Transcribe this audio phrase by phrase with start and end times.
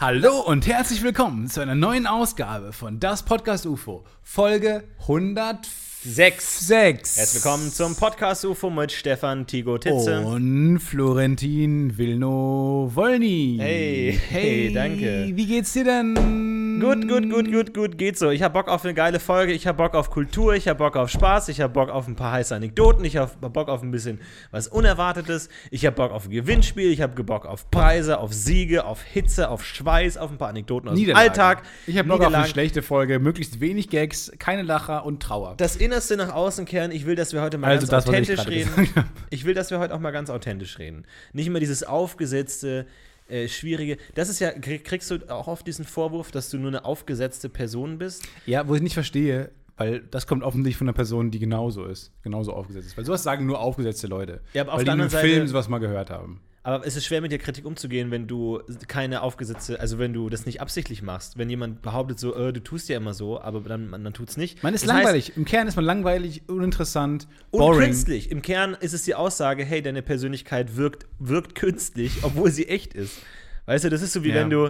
[0.00, 6.70] Hallo und herzlich willkommen zu einer neuen Ausgabe von Das Podcast UFO, Folge 106.
[6.70, 10.20] Herzlich willkommen zum Podcast UFO mit Stefan Tigo Titze.
[10.20, 13.58] Und Florentin Vilno Wolny.
[13.60, 15.32] Hey, hey, danke.
[15.34, 16.49] Wie geht's dir denn?
[16.80, 18.30] Gut, gut, gut, gut, gut, geht so.
[18.30, 20.96] Ich habe Bock auf eine geile Folge, ich habe Bock auf Kultur, ich habe Bock
[20.96, 23.90] auf Spaß, ich habe Bock auf ein paar heiße Anekdoten, ich habe Bock auf ein
[23.90, 24.18] bisschen
[24.50, 28.86] was Unerwartetes, ich habe Bock auf ein Gewinnspiel, ich habe Bock auf Preise, auf Siege,
[28.86, 31.14] auf Hitze, auf Schweiß, auf ein paar Anekdoten aus dem.
[31.14, 31.64] Alltag.
[31.86, 35.56] Ich habe Bock auf eine schlechte Folge, möglichst wenig Gags, keine Lacher und Trauer.
[35.58, 36.92] Das Innerste nach außen kehren.
[36.92, 39.04] Ich will, dass wir heute mal Also ganz das, ich authentisch gerade reden.
[39.28, 41.04] Ich will, dass wir heute auch mal ganz authentisch reden.
[41.34, 42.86] Nicht immer dieses aufgesetzte,
[43.30, 43.96] äh, schwierige.
[44.14, 47.48] Das ist ja, krieg- kriegst du auch oft diesen Vorwurf, dass du nur eine aufgesetzte
[47.48, 48.22] Person bist?
[48.46, 52.12] Ja, wo ich nicht verstehe, weil das kommt offensichtlich von einer Person, die genauso ist,
[52.22, 52.96] genauso aufgesetzt ist.
[52.98, 54.40] Weil sowas sagen nur aufgesetzte Leute.
[54.52, 56.40] Ja, aber auf weil der anderen Seite- Film sowas mal gehört haben.
[56.62, 60.28] Aber es ist schwer, mit der Kritik umzugehen, wenn du keine aufgesetzte, also wenn du
[60.28, 61.38] das nicht absichtlich machst.
[61.38, 64.62] Wenn jemand behauptet so, äh, du tust ja immer so, aber dann, dann tut's nicht.
[64.62, 65.36] Man ist Das heißt, langweilig.
[65.38, 67.86] Im Kern ist man langweilig, uninteressant, Und boring.
[67.86, 68.30] künstlich.
[68.30, 72.92] Im Kern ist es die Aussage, hey, deine Persönlichkeit wirkt, wirkt künstlich, obwohl sie echt
[72.92, 73.16] ist.
[73.64, 74.34] Weißt du, das ist so wie Ja.
[74.34, 74.68] wenn du,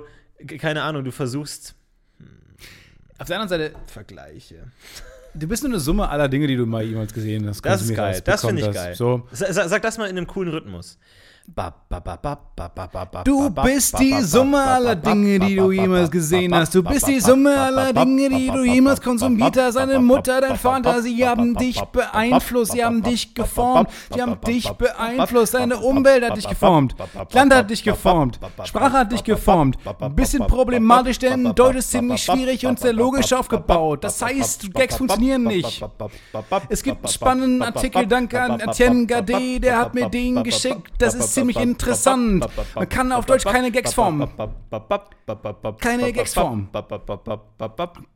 [0.59, 1.75] keine Ahnung, du versuchst
[3.19, 4.71] Auf der anderen Seite, Vergleiche.
[5.35, 7.63] du bist nur eine Summe aller Dinge, die du mal jemals gesehen hast.
[7.65, 8.95] Das ist geil, das finde ich geil.
[8.95, 9.27] So.
[9.33, 10.99] Sa- sa- Sag das mal in einem coolen Rhythmus.
[13.25, 16.75] Du bist die Summe aller Dinge, die du jemals gesehen hast.
[16.75, 19.75] Du bist die Summe aller Dinge, die du jemals konsumiert hast.
[19.75, 24.71] Deine Mutter, dein Vater, sie haben dich beeinflusst, sie haben dich geformt, sie haben dich
[24.71, 25.55] beeinflusst.
[25.55, 26.95] Deine Umwelt hat dich geformt,
[27.33, 29.77] Land hat dich geformt, Sprache hat dich geformt.
[30.01, 34.05] Ein bisschen problematisch, denn Deutsch ist ziemlich schwierig und sehr logisch aufgebaut.
[34.05, 35.85] Das heißt, Gags funktionieren nicht.
[36.69, 40.93] Es gibt einen spannenden Artikel, danke an Etienne Gade, der hat mir den geschickt.
[40.99, 42.47] Das ist ziemlich interessant.
[42.75, 44.29] Man kann auf Deutsch keine Gags formen.
[45.81, 46.69] Keine Gags formen.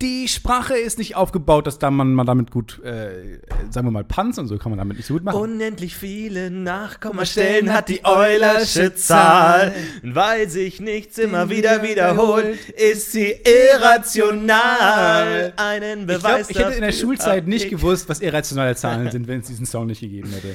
[0.01, 4.05] Die Sprache ist nicht aufgebaut, dass da man, man damit gut, äh, sagen wir mal,
[4.05, 5.41] Panz und so kann man damit nicht so gut machen.
[5.41, 9.75] Unendlich viele Nachkommastellen hat die Eulersche Zahl.
[10.03, 13.35] Und weil sich nichts immer wieder wiederholt, ist sie
[13.75, 15.53] irrational.
[15.57, 17.71] Einen ich Beweis glaube, ich hätte in der Schulzeit nicht ich.
[17.71, 20.55] gewusst, was irrationale Zahlen sind, wenn es diesen Song nicht gegeben hätte.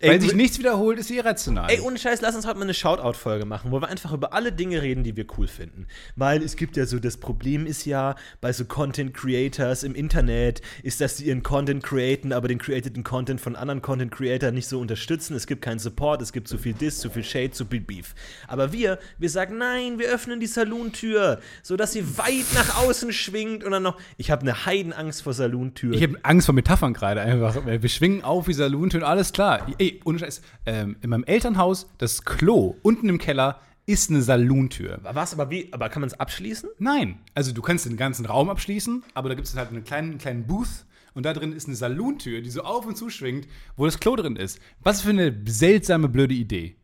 [0.00, 1.68] Ey, Weil sich nichts wiederholt, ist sie irrational.
[1.68, 4.52] Ey, ohne Scheiß, lass uns heute mal eine Shoutout-Folge machen, wo wir einfach über alle
[4.52, 5.88] Dinge reden, die wir cool finden.
[6.14, 11.00] Weil es gibt ja so, das Problem ist ja, bei so Content-Creators im Internet, ist,
[11.00, 15.34] dass sie ihren Content createn, aber den createden Content von anderen Content-Creatern nicht so unterstützen.
[15.34, 18.14] Es gibt keinen Support, es gibt zu viel Diss, zu viel Shade, zu viel Beef.
[18.46, 23.64] Aber wir, wir sagen, nein, wir öffnen die Saloon-Tür, sodass sie weit nach außen schwingt
[23.64, 25.92] und dann noch, ich habe eine Heidenangst vor Saloon-Tür.
[25.92, 27.66] Ich habe Angst vor Metaphern gerade einfach.
[27.66, 29.66] Wir schwingen auf wie Salontön, alles klar.
[29.78, 30.42] Ey, ohne Scheiß.
[30.66, 35.00] Ähm, in meinem Elternhaus, das Klo unten im Keller ist eine Salontür.
[35.02, 36.68] Was, aber wie, aber kann man es abschließen?
[36.78, 37.20] Nein.
[37.34, 40.46] Also du kannst den ganzen Raum abschließen, aber da gibt es halt einen kleinen, kleinen
[40.46, 40.84] Booth
[41.14, 44.14] und da drin ist eine Salontür, die so auf und zu schwingt, wo das Klo
[44.14, 44.60] drin ist.
[44.80, 46.76] Was für eine seltsame, blöde Idee.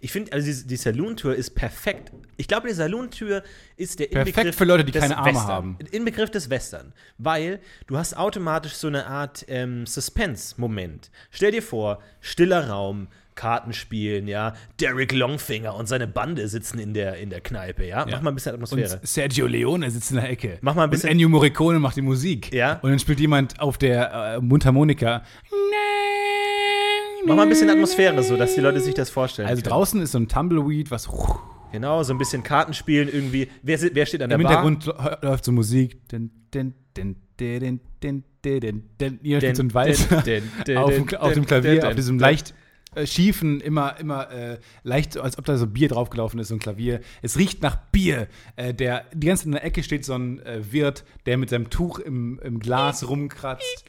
[0.00, 2.12] Ich finde, also die, die Saloon-Tour ist perfekt.
[2.36, 3.42] Ich glaube, die Saloon-Tür
[3.76, 5.48] ist der Perfekt Inbegriff für Leute, die des keine Arme Western.
[5.48, 5.78] haben.
[5.90, 6.92] Inbegriff des Western.
[7.18, 11.10] Weil du hast automatisch so eine Art ähm, Suspense-Moment.
[11.30, 14.54] Stell dir vor, stiller Raum, Karten spielen, ja.
[14.78, 18.04] Derek Longfinger und seine Bande sitzen in der, in der Kneipe, ja.
[18.10, 19.00] Mach mal ein bisschen Und Atmosphäre.
[19.04, 20.58] Sergio Leone sitzt in der Ecke.
[20.60, 22.52] Mach mal ein bisschen- Und Ennio Morricone macht die Musik.
[22.52, 22.78] Ja.
[22.82, 25.22] Und dann spielt jemand auf der äh, Mundharmonika.
[27.26, 29.48] Mach mal ein bisschen Atmosphäre so, dass die Leute sich das vorstellen.
[29.48, 29.72] Also können.
[29.72, 31.08] draußen ist so ein Tumbleweed, was.
[31.72, 33.48] Genau, so ein bisschen Kartenspielen irgendwie.
[33.62, 34.62] Wer, wer steht an der Im Bar?
[34.62, 35.98] Im Hintergrund läuft so Musik.
[39.22, 40.08] Hier steht so ein Wald
[40.76, 42.54] auf, dem Klavier, auf diesem leicht
[42.94, 46.60] äh, schiefen, immer, immer äh, leicht, als ob da so Bier draufgelaufen ist, so ein
[46.60, 47.00] Klavier.
[47.22, 48.28] Es riecht nach Bier.
[48.56, 51.70] Äh, der, die ganze in der Ecke steht so ein äh, Wirt, der mit seinem
[51.70, 53.86] Tuch im, im Glas rumkratzt.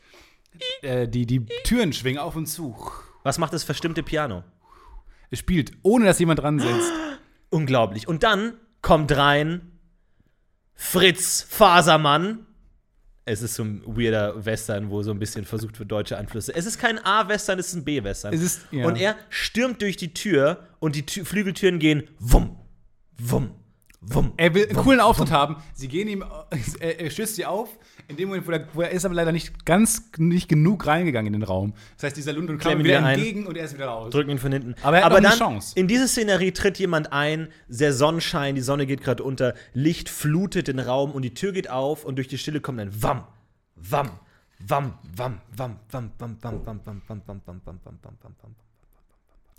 [0.81, 2.77] Äh, die, die Türen schwingen auf und zu.
[3.23, 4.44] Was macht das verstimmte Piano?
[5.29, 6.91] Es spielt, ohne dass jemand dran sitzt.
[7.50, 8.07] Unglaublich.
[8.07, 9.72] Und dann kommt rein
[10.75, 12.45] Fritz Fasermann.
[13.25, 16.53] Es ist so ein weirder Western, wo so ein bisschen versucht wird, deutsche Einflüsse.
[16.53, 18.33] Es ist kein A-Western, es ist ein B-Western.
[18.71, 18.86] Ja.
[18.86, 22.57] Und er stürmt durch die Tür und die Tür, Flügeltüren gehen wumm,
[23.18, 23.51] wumm,
[24.07, 24.33] wumm.
[24.38, 25.57] Er will einen coolen Auftritt haben.
[25.73, 26.23] Sie gehen ihm,
[26.79, 27.77] er, er stößt sie auf.
[28.07, 31.33] In dem Moment, wo er, wo er ist aber leider nicht ganz nicht genug reingegangen
[31.33, 31.73] in den Raum.
[31.95, 33.17] Das heißt, dieser Lund und Klemmen kommen wieder ein.
[33.17, 34.11] entgegen und er ist wieder raus.
[34.11, 34.75] Drücken ihn von hinten.
[34.81, 35.73] Aber er hat eine dann, Chance.
[35.75, 40.67] in diese Szenerie tritt jemand ein, sehr Sonnenschein, die Sonne geht gerade unter, Licht flutet
[40.67, 43.23] den Raum und die Tür geht auf und durch die Stille kommt ein Wam,
[43.75, 44.11] Wam,
[44.59, 48.01] Wam, Wam, Wam, Wam, Wam, Wam, Wam, Wam, Wam, Wam, Wam, Wam, Wam, Wam, Wam,
[48.03, 48.62] Wam, Wam.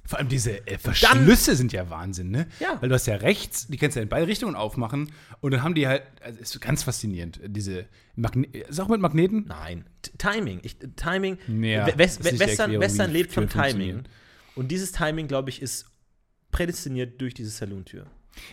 [0.07, 2.47] Vor allem diese äh, Verschlüsse sind ja Wahnsinn, ne?
[2.61, 2.77] Ja.
[2.81, 5.11] Weil du hast ja rechts, die kannst du ja in beide Richtungen aufmachen
[5.41, 9.47] und dann haben die halt, also ist ganz faszinierend, diese Magne ist auch mit Magneten?
[9.49, 10.61] Nein, T Timing.
[10.63, 11.39] Ich, Timing.
[11.49, 14.03] Ja, We- West, die Western, Western lebt vom Timing.
[14.55, 15.87] Und dieses Timing, glaube ich, ist
[16.51, 18.07] prädestiniert durch diese Salontür.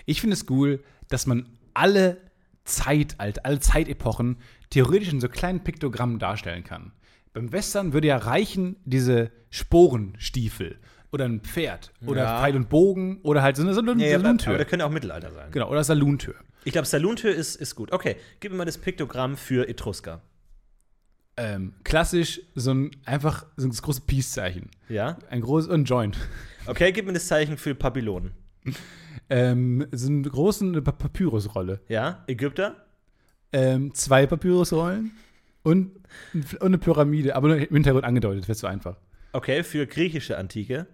[0.05, 2.17] Ich finde es cool, dass man alle
[2.63, 4.37] Zeitalter, alle Zeitepochen
[4.69, 6.93] theoretisch in so kleinen Piktogrammen darstellen kann.
[7.33, 10.79] Beim Western würde ja reichen diese Sporenstiefel
[11.11, 12.39] oder ein Pferd oder Ja.
[12.39, 14.57] Pfeil und Bogen oder halt so eine Saloon Ja, Saloontür.
[14.57, 15.51] das könnte auch Mittelalter sein.
[15.51, 16.35] genau, oder Saloontür.
[16.63, 17.91] Ich glaube, Salontür ist, ist gut.
[17.91, 20.21] Okay, gib mir mal das Piktogramm für Etrusker.
[21.37, 24.69] Ähm, klassisch so ein einfach so ein großes Peace-Zeichen.
[24.89, 25.17] Ja?
[25.29, 26.17] Ein großes und ein Joint.
[26.67, 28.31] Okay, gib mir das Zeichen für Babylon.
[29.29, 31.79] Ähm, so eine große Papyrusrolle.
[31.87, 32.21] Ja?
[32.27, 32.75] Ägypter?
[33.53, 35.11] Ähm, zwei Papyrusrollen
[35.63, 35.91] und,
[36.33, 38.97] und eine Pyramide, aber nur im Hintergrund angedeutet, wäre zu einfach.
[39.31, 40.85] Okay, für griechische Antike.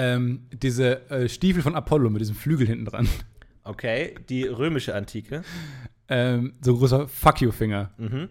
[0.00, 3.08] Ähm, diese äh, Stiefel von Apollo mit diesem Flügel hinten dran.
[3.64, 5.42] Okay, die römische Antike.
[6.08, 7.90] Ähm, so ein großer Fuck you-Finger.
[7.98, 8.28] Mhm.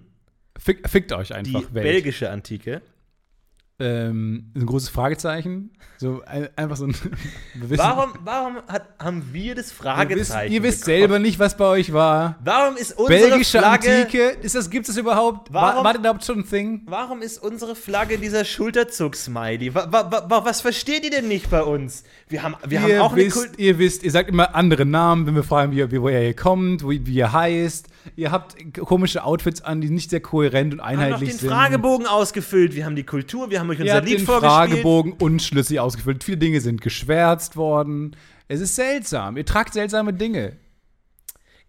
[0.58, 1.84] Fick, fickt euch Die einfach, Welt.
[1.84, 2.82] belgische Antike.
[3.80, 5.70] Ähm, ein großes Fragezeichen.
[6.00, 6.96] So ein, einfach so ein.
[7.54, 10.54] Wissen, Warum, warum hat, haben wir das ihr wisst, Fragezeichen?
[10.54, 12.38] ihr wisst selber nicht, was bei euch war.
[12.44, 13.92] Warum ist unsere Belgische Flagge.
[14.02, 15.54] Antike, ist das, gibt es das überhaupt?
[15.54, 16.82] War, Warum- war das überhaupt schon ein Thing?
[16.88, 19.74] Warum ist unsere Flagge dieser Schulterzug-Smiley?
[19.76, 22.04] Wa, wa, wa, was versteht ihr denn nicht bei uns?
[22.30, 23.60] Wir haben, wir haben ihr, auch eine wisst, Kult.
[23.60, 26.88] ihr wisst, ihr sagt immer andere Namen, wenn wir fragen, wie, wie woher ihr kommt,
[26.88, 27.88] wie, wie ihr heißt.
[28.16, 31.40] Ihr habt komische Outfits an, die nicht sehr kohärent und Wir haben noch einheitlich den
[31.40, 31.50] sind.
[31.50, 32.74] Fragebogen ausgefüllt.
[32.76, 33.50] Wir haben die Kultur.
[33.50, 34.52] Wir haben euch Ihr unser Lied den vorgespielt.
[34.52, 36.24] Fragebogen unschlüssig ausgefüllt.
[36.24, 38.16] Viele Dinge sind geschwärzt worden.
[38.48, 39.38] Es ist seltsam.
[39.38, 40.58] Ihr tragt seltsame Dinge.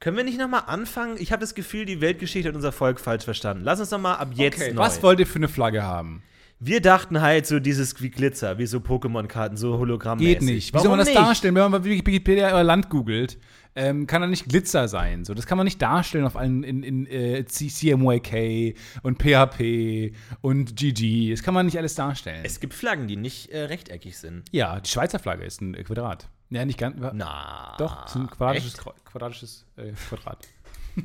[0.00, 1.16] Können wir nicht nochmal anfangen?
[1.18, 3.64] Ich habe das Gefühl, die Weltgeschichte hat unser Volk falsch verstanden.
[3.64, 4.76] Lass uns nochmal ab jetzt neu.
[4.76, 6.22] Was wollt ihr für eine Flagge haben?
[6.60, 10.38] wir dachten halt so dieses wie Glitzer, wie so Pokémon-Karten, so Hologrammmäßig.
[10.38, 10.68] Geht nicht.
[10.68, 11.18] Wie Warum soll man das nicht?
[11.18, 13.38] darstellen, wenn man bei Wikipedia euer Land googelt?
[13.74, 15.24] Ähm, kann da nicht Glitzer sein.
[15.24, 20.74] So, das kann man nicht darstellen auf allen in, in äh, CMYK und PHP und
[20.76, 21.30] GG.
[21.30, 22.42] Das kann man nicht alles darstellen.
[22.44, 24.44] Es gibt Flaggen, die nicht äh, rechteckig sind.
[24.50, 26.28] ja, die Schweizer Flagge ist ein äh, Quadrat.
[26.50, 26.96] Ja, nicht ganz.
[27.12, 27.74] Na.
[27.78, 29.04] Doch, ist ein quadratisches, Echt?
[29.04, 30.48] Quadratisches äh, Quadrat.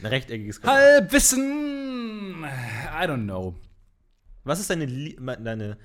[0.00, 0.80] Ein rechteckiges Quadrat.
[0.80, 2.44] Halbwissen!
[2.44, 3.54] I don't know.
[4.44, 5.76] Was ist deine, deine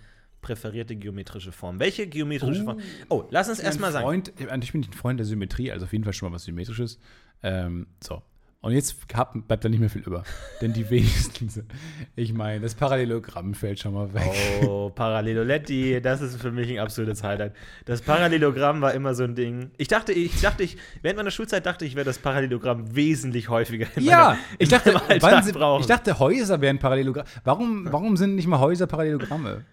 [0.47, 1.79] präferierte geometrische Form?
[1.79, 2.65] Welche geometrische Oh.
[2.65, 2.79] Form?
[3.09, 4.05] Oh, lass uns erstmal sagen.
[4.05, 6.45] Freund, ich bin nicht ein Freund der Symmetrie, also auf jeden Fall schon mal was
[6.45, 6.99] Symmetrisches.
[7.43, 8.21] Ähm, so.
[8.59, 10.23] Und jetzt hab, bleibt da nicht mehr viel über.
[10.61, 11.71] Denn die wenigsten sind.
[12.15, 14.23] Ich meine, das Parallelogramm fällt schon mal weg.
[14.67, 17.53] Oh, Paralleloletti, das ist für mich ein absolutes Highlight.
[17.85, 19.69] Das Parallelogramm war immer so ein Ding.
[19.77, 23.87] Ich dachte, ich dachte, ich, während meiner Schulzeit dachte ich, wäre das Parallelogramm wesentlich häufiger
[23.99, 25.81] Ja, meinem, ich dachte, wann sind, brauchen.
[25.81, 27.25] ich dachte, Häuser wären Parallelogramm.
[27.43, 29.63] Warum, warum sind nicht mal Häuser Parallelogramme?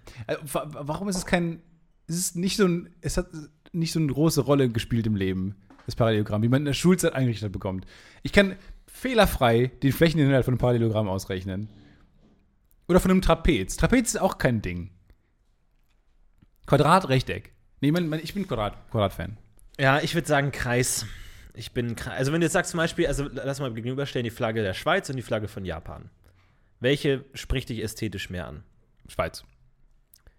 [0.53, 1.63] Wa- warum ist es kein.
[2.07, 2.91] Es ist nicht so ein.
[3.01, 3.29] Es hat
[3.73, 7.15] nicht so eine große Rolle gespielt im Leben, das Parallelogramm, wie man in der Schulzeit
[7.15, 7.87] eingerichtet bekommt.
[8.23, 8.57] Ich kann
[8.95, 11.69] fehlerfrei den Flächeninhalt von einem Parallelogramm ausrechnen.
[12.89, 13.77] Oder von einem Trapez.
[13.77, 14.91] Trapez ist auch kein Ding.
[16.67, 17.53] Quadrat, Rechteck.
[17.81, 19.37] Nee, man, man, ich bin Quadrat, Quadrat-Fan.
[19.79, 21.07] Ja, ich würde sagen Kreis.
[21.55, 22.19] Ich bin Kreis.
[22.19, 25.11] Also wenn du jetzt sagst zum Beispiel, also lass mal gegenüberstellen die Flagge der Schweiz
[25.11, 26.09] und die Flagge von Japan.
[26.79, 28.63] Welche spricht dich ästhetisch mehr an?
[29.09, 29.45] Schweiz.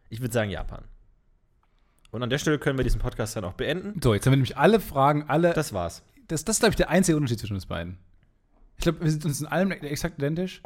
[0.10, 0.86] Ich würde sagen Japan.
[2.12, 4.00] Und an der Stelle können wir diesen Podcast dann auch beenden.
[4.02, 5.54] So, jetzt haben wir nämlich alle Fragen, alle.
[5.54, 6.04] Das war's.
[6.28, 7.98] Das, das ist, glaube ich, der einzige Unterschied zwischen uns beiden.
[8.78, 10.62] Ich glaube, wir sind uns in allem exakt identisch.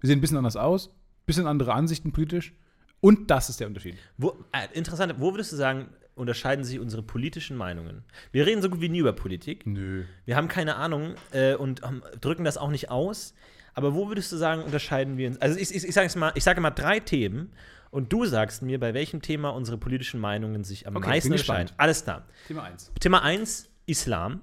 [0.00, 0.90] Wir sehen ein bisschen anders aus,
[1.26, 2.54] bisschen andere Ansichten politisch.
[3.00, 3.96] Und das ist der Unterschied.
[4.16, 8.04] Wo, äh, interessant, wo würdest du sagen, unterscheiden sich unsere politischen Meinungen?
[8.32, 9.66] Wir reden so gut wie nie über Politik.
[9.66, 10.04] Nö.
[10.24, 13.34] Wir haben keine Ahnung äh, und ähm, drücken das auch nicht aus.
[13.74, 15.38] Aber wo würdest du sagen, unterscheiden wir uns?
[15.40, 17.52] Also ich, ich, ich sage mal, ich sage mal drei Themen
[17.90, 21.72] und du sagst mir, bei welchem Thema unsere politischen Meinungen sich am Okay, meisten unterscheiden.
[21.76, 22.26] Alles klar.
[22.46, 22.92] Thema 1.
[23.00, 24.40] Thema 1, Islam.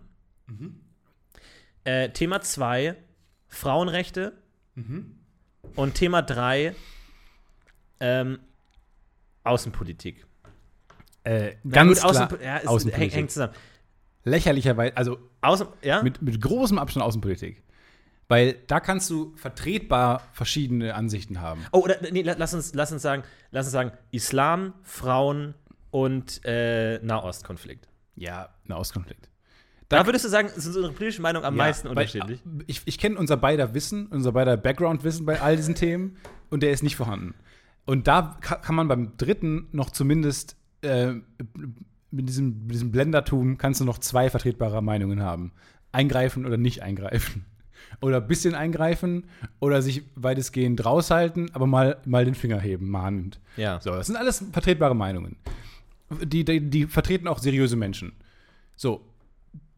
[1.83, 2.95] Äh, Thema 2,
[3.47, 4.33] Frauenrechte.
[5.75, 6.75] Und Thema 3,
[7.99, 8.39] ähm,
[9.43, 10.25] Außenpolitik.
[11.23, 13.13] Äh, ganz gut, klar, Außenpo- ja, Außenpolitik.
[13.13, 13.53] hängt, zusammen.
[14.23, 16.01] Lächerlicherweise, also Außen, ja?
[16.03, 17.61] mit, mit großem Abstand Außenpolitik.
[18.27, 21.65] Weil da kannst du vertretbar verschiedene Ansichten haben.
[21.71, 25.53] Oh, oder, nee, la- lass uns, lass uns sagen, lass uns sagen, Islam, Frauen
[25.89, 27.87] und äh, Nahostkonflikt.
[28.15, 29.29] Ja, ein Auskonflikt.
[29.91, 32.39] Da würdest du sagen, sind unsere politischen Meinungen am Ja, meisten weil, unterschiedlich?
[32.39, 36.17] äh, Ich, ich kenne unser beider Wissen, unser beider Background-Wissen bei all diesen Themen
[36.49, 37.33] und der ist nicht vorhanden.
[37.85, 41.13] Und da ka kann man beim dritten noch zumindest äh,
[42.11, 45.51] mit, diesem, mit diesem Blendertum kannst du noch zwei vertretbare Meinungen haben.
[45.91, 47.45] Eingreifen oder nicht eingreifen.
[47.99, 49.25] Oder ein bisschen eingreifen
[49.59, 53.39] oder sich weitestgehend raushalten, aber mal, mal den Finger heben, mahnend.
[53.57, 53.81] Ja.
[53.81, 55.35] So, das sind alles vertretbare Meinungen.
[56.23, 58.13] Die, die, die vertreten auch seriöse Menschen.
[58.75, 59.01] So,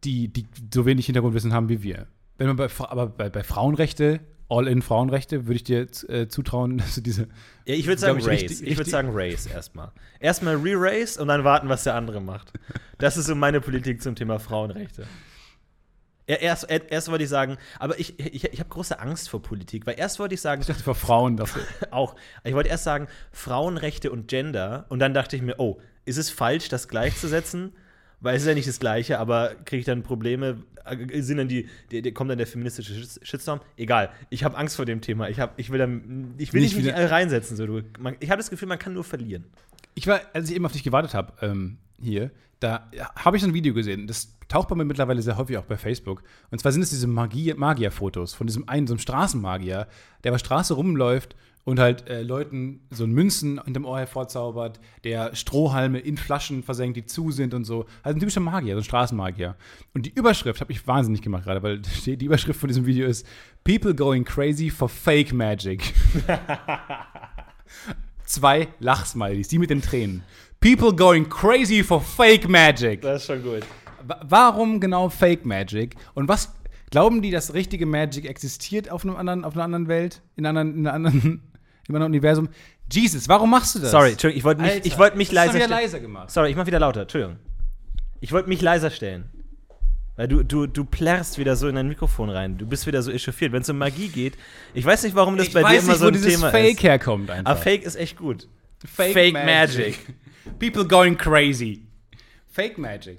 [0.04, 2.06] die, die so wenig Hintergrundwissen haben wie wir.
[2.38, 7.00] Wenn man bei, aber bei, bei Frauenrechte, All-in-Frauenrechte, würde ich dir äh, zutrauen, dass du
[7.00, 7.28] diese.
[7.64, 8.42] Ja, ich würde sagen ich, Race.
[8.42, 9.92] richtig- ich würde richtig- sagen Race erstmal.
[10.20, 12.52] Erstmal Re-Race und dann warten, was der andere macht.
[12.98, 15.06] Das ist so meine Politik zum Thema Frauenrechte.
[16.26, 19.86] Erst, er- erst wollte ich sagen, aber ich, ich, ich habe große Angst vor Politik,
[19.86, 21.62] weil erst wollte ich sagen, Ich dachte, vor Frauen dafür.
[21.90, 26.16] auch, ich wollte erst sagen, Frauenrechte und Gender und dann dachte ich mir, oh, ist
[26.16, 27.74] es falsch, das gleichzusetzen?
[28.24, 30.62] Weil es ist ja nicht das Gleiche, aber kriege ich dann Probleme?
[31.20, 33.60] Sind dann die, die, die, kommt dann der feministische Shits- Shitstorm?
[33.76, 35.28] Egal, ich habe Angst vor dem Thema.
[35.28, 37.56] Ich, hab, ich will, dann, ich will Nicht nicht, nicht wieder- reinsetzen.
[37.56, 37.66] So.
[37.66, 39.44] Du, man, ich habe das Gefühl, man kann nur verlieren.
[39.94, 42.30] Ich war, als ich eben auf dich gewartet habe, ähm, hier,
[42.64, 44.06] da habe ich so ein Video gesehen.
[44.06, 46.22] Das taucht bei mir mittlerweile sehr häufig auch bei Facebook.
[46.50, 49.86] Und zwar sind es diese Magie Magier-Fotos von diesem einen, so einem Straßenmagier,
[50.22, 55.34] der über Straße rumläuft und halt äh, Leuten so ein Münzen hinterm Ohr hervorzaubert, der
[55.34, 57.84] Strohhalme in Flaschen versenkt, die zu sind und so.
[58.02, 59.56] Also ein typischer Magier, so ein Straßenmagier.
[59.92, 63.06] Und die Überschrift habe ich wahnsinnig gemacht gerade, weil die die Überschrift von diesem Video
[63.06, 63.26] ist
[63.62, 65.92] People going crazy for fake magic.
[68.24, 70.22] Zwei Lachsmilies, die mit den Tränen.
[70.64, 73.02] People going crazy for fake magic.
[73.02, 73.62] Das ist schon gut.
[74.06, 75.94] Wa- Warum genau Fake Magic?
[76.14, 76.52] Und was
[76.90, 80.74] glauben die, dass richtige Magic existiert auf einem anderen, auf einer anderen Welt, in, anderen,
[80.74, 81.30] in einer anderen, in
[81.88, 82.48] einem anderen Universum?
[82.90, 83.90] Jesus, warum machst du das?
[83.90, 86.30] Sorry, Entschuldigung, ich wollte mich, Alter, ich wollte mich leiser wieder leiser gemacht.
[86.30, 87.36] Sorry, ich mach wieder lauter, Entschuldigung.
[88.20, 89.26] Ich wollte mich leiser stellen.
[90.16, 92.56] Weil du, du, du plärrst wieder so in dein Mikrofon rein.
[92.56, 93.52] Du bist wieder so echauffiert.
[93.52, 94.34] Wenn es um Magie geht,
[94.72, 96.34] ich weiß nicht, warum das Ich bei dir weiß immer nicht, so wo ein dieses
[96.34, 96.82] Thema Fake ist.
[96.84, 97.50] herkommt einfach.
[97.50, 98.48] Aber Fake ist echt gut.
[98.86, 99.98] Fake, Magic.
[100.58, 101.86] People going crazy.
[102.46, 103.18] Fake Magic.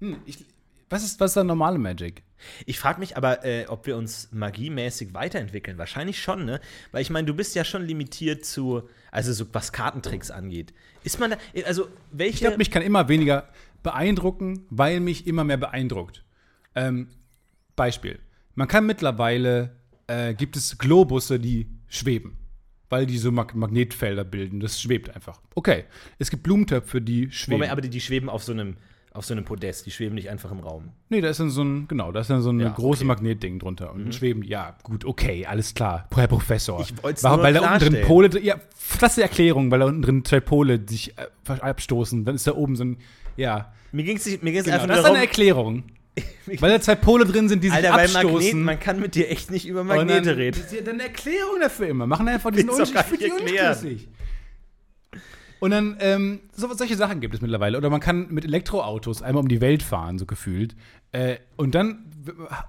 [0.00, 0.44] Hm, ich,
[0.88, 2.22] was, ist, was ist da normale Magic?
[2.66, 5.78] Ich frage mich aber, äh, ob wir uns magiemäßig weiterentwickeln.
[5.78, 6.60] Wahrscheinlich schon, ne?
[6.90, 10.72] Weil ich meine, du bist ja schon limitiert zu, also so was Kartentricks angeht.
[11.04, 12.34] Ist man da, also welche.
[12.34, 13.48] Ich glaube, mich kann immer weniger
[13.82, 16.24] beeindrucken, weil mich immer mehr beeindruckt.
[16.74, 17.08] Ähm,
[17.76, 18.18] Beispiel.
[18.54, 19.76] Man kann mittlerweile,
[20.06, 22.36] äh, gibt es Globusse, die schweben,
[22.92, 24.60] weil die so Mag Magnetfelder bilden.
[24.60, 25.40] Das schwebt einfach.
[25.54, 25.84] Okay.
[26.18, 27.54] Es gibt Blumentöpfe, die schweben.
[27.54, 28.76] Moment, aber die, die schweben auf so einem,
[29.14, 30.90] auf so einem Podest, die schweben nicht einfach im Raum.
[31.08, 33.04] nee, da ist dann so ein, genau, da ist dann so ein Ja, großes okay.
[33.04, 33.08] Mhm.
[33.08, 33.92] Magnetding drunter.
[33.92, 36.06] Und dann schweben ja, gut, okay, alles klar.
[36.14, 36.80] Herr Professor.
[36.80, 38.04] Ich wollt's Warum- nur Weil da unten drin.
[38.06, 38.56] Pole, ja,
[39.00, 42.24] das ist die Erklärung, weil da unten drin zwei Pole sich äh, abstoßen.
[42.24, 42.98] Dann ist da oben so ein,
[43.36, 43.72] ja.
[43.90, 45.82] Mir ging es mir ging's Genau, einfach das ist nur eine darum, Erklärung.
[46.60, 48.62] Weil da zwei Pole drin sind, die sich Alter, bei Magneten, abstoßen.
[48.62, 50.60] man kann mit dir echt nicht über Magnete dann, reden.
[50.60, 52.06] Das ist ja dann eine Erklärung dafür immer.
[52.06, 54.08] Machen einfach diesen Unterschied für die unschlüssig.
[55.60, 57.78] Und dann, ähm, so, solche Sachen gibt es mittlerweile.
[57.78, 60.74] Oder man kann mit Elektroautos einmal um die Welt fahren, so gefühlt.
[61.12, 62.04] Äh, und dann,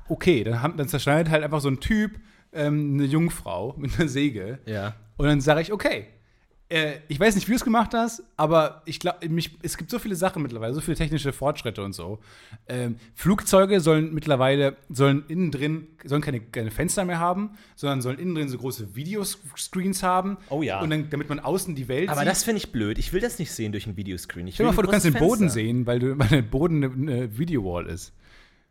[0.10, 2.12] okay, dann, haben, dann zerschneidet halt einfach so ein Typ
[2.54, 4.60] ähm, eine Jungfrau mit einer Säge.
[4.68, 4.94] Ja.
[5.18, 6.06] Und dann sage ich, okay,
[6.70, 9.20] äh, ich weiß nicht, wie du es gemacht hast, aber ich glaube,
[9.62, 12.20] es gibt so viele Sachen mittlerweile, so viele technische Fortschritte und so.
[12.68, 18.18] Ähm, Flugzeuge sollen mittlerweile, sollen innen drin, sollen keine, keine Fenster mehr haben, sondern sollen
[18.18, 20.38] innen drin so große Videoscreens haben.
[20.50, 20.82] Oh ja.
[20.82, 22.30] Und dann, damit man außen die Welt Aber sieht.
[22.30, 22.98] das finde ich blöd.
[22.98, 24.48] Ich will das nicht sehen durch ein Videoscreen.
[24.48, 25.60] Ich Stell dir mal vor, du kannst den großes Boden Fenster.
[25.60, 28.14] sehen, weil, du, weil der Boden eine, eine Videowall ist.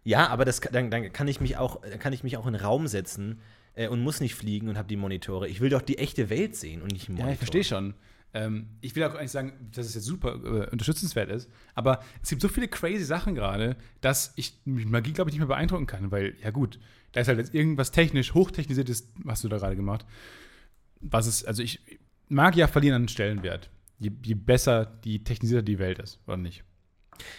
[0.05, 2.55] Ja, aber das, dann, dann kann, ich mich auch, dann kann ich mich auch in
[2.57, 3.41] einen Raum setzen
[3.75, 5.49] äh, und muss nicht fliegen und habe die Monitore.
[5.49, 7.95] Ich will doch die echte Welt sehen und nicht einen Ja, ich verstehe schon.
[8.35, 12.31] Ähm, ich will auch eigentlich sagen, dass es jetzt super äh, unterstützenswert ist, aber es
[12.31, 15.87] gibt so viele crazy Sachen gerade, dass ich mich Magie, glaube ich, nicht mehr beeindrucken
[15.87, 16.79] kann, weil, ja gut,
[17.13, 20.07] da ist halt jetzt irgendwas technisch, hochtechnisiertes, hast du da gerade gemacht.
[21.01, 21.81] Was ist, also ich,
[22.29, 26.65] Magier verlieren an Stellenwert, je, je besser die technisierter die Welt ist, oder nicht?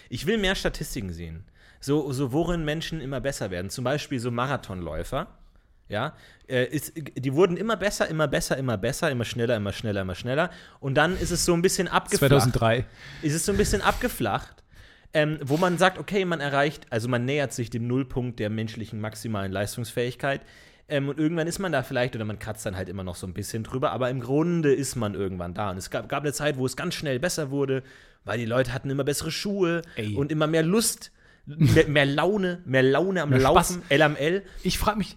[0.08, 1.44] Ich will mehr Statistiken sehen.
[1.80, 3.68] So, so worin Menschen immer besser werden.
[3.68, 5.26] Zum Beispiel so Marathonläufer.
[5.88, 6.14] Ja,
[6.48, 10.14] äh, ist, die wurden immer besser, immer besser, immer besser, immer schneller, immer schneller, immer
[10.14, 10.50] schneller.
[10.80, 12.30] Und dann ist es so ein bisschen abgeflacht.
[12.30, 12.86] 2003.
[13.22, 14.62] ist es so ein bisschen abgeflacht,
[15.12, 19.00] ähm, wo man sagt, okay, man erreicht, also man nähert sich dem Nullpunkt der menschlichen
[19.00, 20.40] maximalen Leistungsfähigkeit.
[20.88, 23.26] Ähm, und irgendwann ist man da vielleicht, oder man kratzt dann halt immer noch so
[23.26, 25.70] ein bisschen drüber, aber im Grunde ist man irgendwann da.
[25.70, 27.82] Und es gab, gab eine Zeit, wo es ganz schnell besser wurde,
[28.24, 30.14] weil die Leute hatten immer bessere Schuhe Ey.
[30.14, 31.10] und immer mehr Lust,
[31.46, 33.98] mehr, mehr Laune, mehr Laune am Mehr Laufen, Spaß.
[33.98, 34.42] LML.
[34.62, 35.16] Ich frage mich,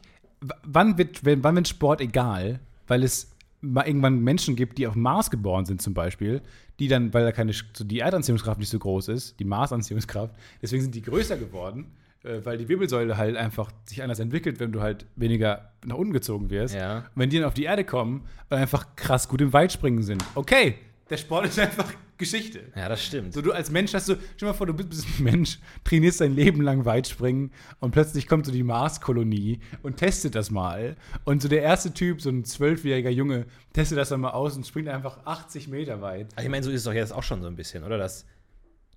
[0.63, 2.60] wann wird, wenn- wann wird Sport egal?
[2.88, 6.41] Weil es mal irgendwann Menschen gibt, die auf Mars geboren sind zum Beispiel,
[6.79, 10.94] die dann, weil da keine, die Erdanziehungskraft nicht so groß ist, die Marsanziehungskraft, deswegen sind
[10.94, 11.88] die größer geworden,
[12.24, 16.13] äh, weil die Wirbelsäule halt einfach sich anders entwickelt, wenn du halt weniger nach unten
[16.13, 16.75] gezogen wirst.
[16.75, 16.98] Ja.
[17.00, 20.24] Und wenn die dann auf die Erde kommen und einfach krass gut im Weitspringen sind,
[20.36, 20.75] okay,
[21.10, 22.72] Der Sport ist einfach Geschichte.
[22.76, 23.34] Ja, das stimmt.
[23.34, 25.60] So, du als Mensch hast du, stell dir mal vor, du bist, bist ein Mensch,
[25.84, 30.96] trainierst dein Leben lang Weitspringen und plötzlich kommt so die Marskolonie und testet das mal.
[31.24, 34.66] Und so der erste Typ, so ein zwölfjähriger Junge, testet das dann mal aus und
[34.66, 36.28] springt einfach 80 Meter weit.
[36.42, 37.98] Ich meine, so ist es doch jetzt auch schon so ein bisschen, oder?
[37.98, 38.26] Dass,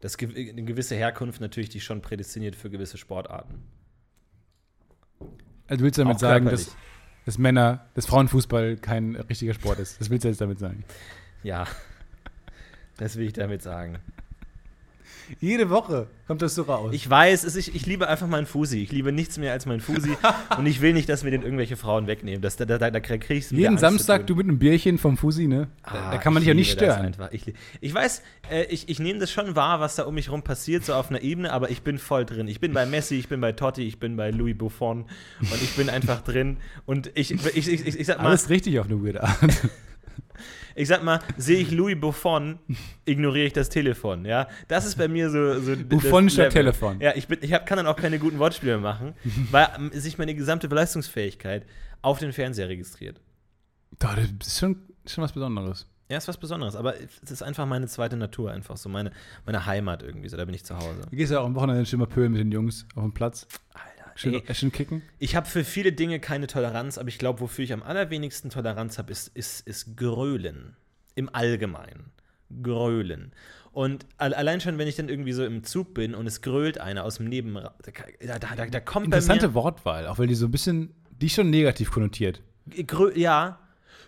[0.00, 3.62] dass eine gewisse Herkunft natürlich dich schon prädestiniert für gewisse Sportarten.
[5.68, 6.74] Also willst du damit Auch sagen, dass,
[7.26, 10.00] dass Männer, dass Frauenfußball kein richtiger Sport ist?
[10.00, 10.84] Das willst du jetzt damit sagen?
[11.44, 11.66] Ja.
[13.00, 13.98] Das will ich damit sagen.
[15.40, 16.90] Jede Woche kommt das so raus.
[16.92, 18.82] Ich weiß, es, ich, ich liebe einfach meinen Fusi.
[18.82, 20.10] Ich liebe nichts mehr als meinen Fusi.
[20.58, 22.42] und ich will nicht, dass mir den irgendwelche Frauen wegnehmen.
[22.42, 25.46] Das, da, da, da krieg ich's mit Jeden Samstag du mit einem Bierchen vom Fusi,
[25.46, 25.68] ne?
[25.84, 27.16] Da, Ah, da kann man dich ja nicht stören.
[27.30, 30.42] Ich, ich weiß, äh, ich, ich nehme das schon wahr, was da um mich rum
[30.42, 32.48] passiert, so auf einer Ebene, aber ich bin voll drin.
[32.48, 35.06] Ich bin bei Messi, ich bin bei Totti, ich bin bei Louis Buffon
[35.40, 36.58] und ich bin einfach drin.
[36.84, 39.38] Und ich, ich, ich, ich, ich sag mal, Alles richtig auf eine weirde Art.
[40.74, 42.58] Ich sag mal, sehe ich Louis Buffon,
[43.04, 44.48] ignoriere ich das Telefon, ja.
[44.68, 45.60] Das ist bei mir so.
[45.60, 46.52] so Buffon statt.
[46.52, 47.00] Telefon.
[47.00, 49.14] Ja, ich, bin, ich hab, kann dann auch keine guten Wortspiele machen,
[49.50, 51.66] weil ähm, sich meine gesamte Leistungsfähigkeit
[52.02, 53.20] auf den Fernseher registriert.
[53.98, 55.86] Das ist schon, schon was Besonderes.
[56.10, 59.12] Ja, ist was Besonderes, aber es ist einfach meine zweite Natur, einfach so meine,
[59.46, 61.02] meine Heimat irgendwie, so da bin ich zu Hause.
[61.08, 63.46] Du gehst ja auch am Wochenende schon mal pölen mit den Jungs auf dem Platz.
[63.74, 63.89] Alter,
[64.20, 65.02] Schön, ey, schön kicken.
[65.18, 68.98] ich habe für viele Dinge keine Toleranz, aber ich glaube, wofür ich am allerwenigsten Toleranz
[68.98, 70.76] habe, ist, ist, ist Grölen.
[71.14, 72.12] Im Allgemeinen.
[72.62, 73.32] Grölen.
[73.72, 76.78] Und al- allein schon, wenn ich dann irgendwie so im Zug bin und es grölt
[76.78, 80.34] einer aus dem Nebenraum, da, da, da, da kommt Interessante bei Wortwahl, auch weil die
[80.34, 82.42] so ein bisschen, die ist schon negativ konnotiert.
[82.66, 83.58] mir, Grö ja.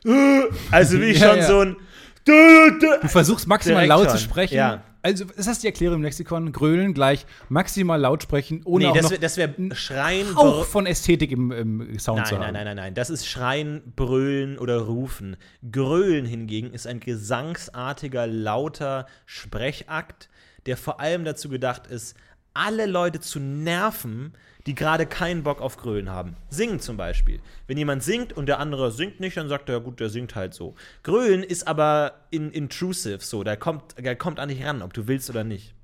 [0.73, 1.47] Also wie Ja, schon ja.
[1.47, 1.77] so ein
[2.25, 4.55] Du versuchst maximal Direkt laut schon, zu sprechen.
[4.57, 4.83] ja.
[5.03, 6.53] Also, ist das die Erklärung im Lexikon?
[6.53, 10.63] Grölen gleich maximal laut sprechen, ohne Nee, auch das noch wäre das wär Schreien, Hauch
[10.63, 12.43] Brü- von Ästhetik im, im Sound Nein, zu haben.
[12.43, 12.95] nein, nein, nein, nein.
[12.95, 15.37] Das ist Schreien, Brüllen oder Rufen.
[15.71, 20.29] Grölen hingegen ist ein gesangsartiger, lauter Sprechakt,
[20.67, 22.17] der vor allem dazu gedacht ist,
[22.55, 24.35] alle Leute zu nerven,
[24.67, 26.37] die gerade keinen Bock auf Grölen haben.
[26.49, 27.41] Singen zum Beispiel.
[27.67, 30.35] Wenn jemand singt und der andere singt nicht, dann sagt er, ja gut, der singt
[30.35, 30.75] halt so.
[31.03, 35.09] Grölen ist aber in, intrusive so, da kommt, da kommt an dich ran, ob du
[35.09, 35.75] willst oder nicht.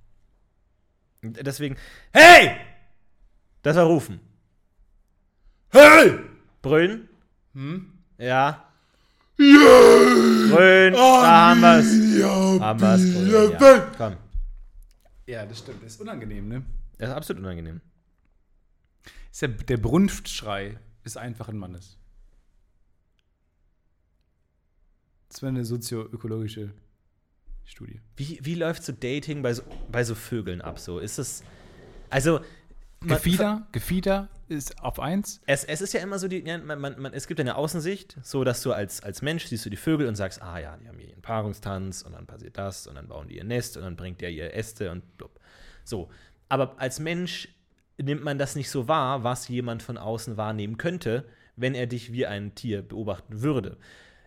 [1.23, 1.77] Deswegen,
[2.13, 2.57] hey!
[3.63, 4.21] Das war Rufen.
[5.71, 6.19] Hey!
[6.63, 7.09] Brüllen?
[7.55, 7.93] Hm?
[8.19, 8.65] Ja.
[9.37, 12.61] Brüllen, da haben wir's.
[12.61, 13.91] Haben wir's, Brüllen, ja.
[13.97, 14.17] Komm.
[15.27, 15.83] Ja, das stimmt.
[15.83, 16.63] Das ist unangenehm, ne?
[16.97, 17.81] Das ist absolut unangenehm.
[19.41, 21.99] Der, der Brunftschrei des einfachen Mannes.
[25.29, 26.73] Das wäre eine sozioökologische
[27.65, 28.01] Studie.
[28.17, 30.79] Wie, wie läuft so Dating bei so, bei so Vögeln ab?
[30.79, 31.45] So ist es.
[32.11, 32.41] Also.
[33.01, 35.41] man- Gefieder, Gefieder ist auf eins.
[35.47, 38.43] Es, es ist ja immer so, die, man, man, man, es gibt eine Außensicht, so
[38.43, 40.99] dass du als, als Mensch siehst du die Vögel und sagst, ah ja, die haben
[40.99, 43.97] hier ihren Paarungstanz und dann passiert das und dann bauen die ihr Nest und dann
[43.97, 45.39] bringt der ihr Äste und blub.
[45.85, 46.11] So.
[46.49, 47.49] Aber als Mensch
[48.03, 51.25] nimmt man das nicht so wahr, was jemand von außen wahrnehmen könnte,
[51.57, 53.77] wenn er dich wie ein Tier beobachten würde.